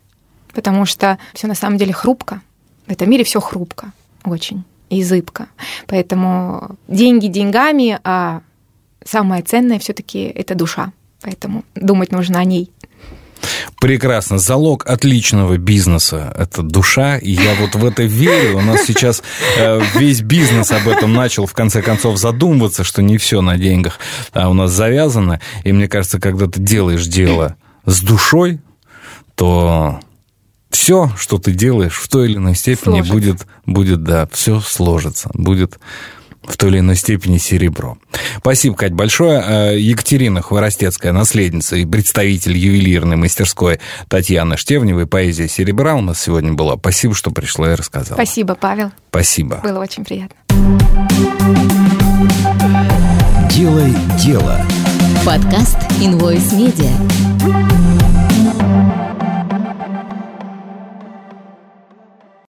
[0.55, 2.41] потому что все на самом деле хрупко.
[2.87, 3.93] В этом мире все хрупко,
[4.25, 5.49] очень и зыбко.
[5.87, 8.43] Поэтому деньги деньгами, а
[9.05, 10.93] самое ценное все-таки это душа.
[11.23, 12.71] Поэтому думать нужно о ней.
[13.81, 14.39] Прекрасно.
[14.39, 17.19] Залог отличного бизнеса– это душа.
[17.19, 18.59] И я вот в это верю.
[18.59, 19.23] У нас сейчас
[19.59, 23.99] э, весь бизнес об этом начал, в конце концов, задумываться, что не все на деньгах
[24.33, 25.41] а у нас завязано.
[25.65, 28.61] И мне кажется, когда ты делаешь дело с душой,
[29.35, 30.01] то
[30.71, 33.13] все, что ты делаешь, в той или иной степени сложится.
[33.13, 35.79] будет, будет, да, все сложится, будет
[36.47, 37.97] в той или иной степени серебро.
[38.39, 39.43] Спасибо, Кать, большое.
[39.47, 46.53] Э, Екатерина Хворостецкая, наследница и представитель ювелирной мастерской Татьяны Штевневой, поэзия серебра у нас сегодня
[46.53, 46.77] была.
[46.77, 48.17] Спасибо, что пришла и рассказала.
[48.17, 48.93] Спасибо, Павел.
[49.11, 49.61] Спасибо.
[49.63, 50.37] Было очень приятно.
[53.51, 54.61] Делай дело.
[55.25, 57.74] Подкаст Invoice Media.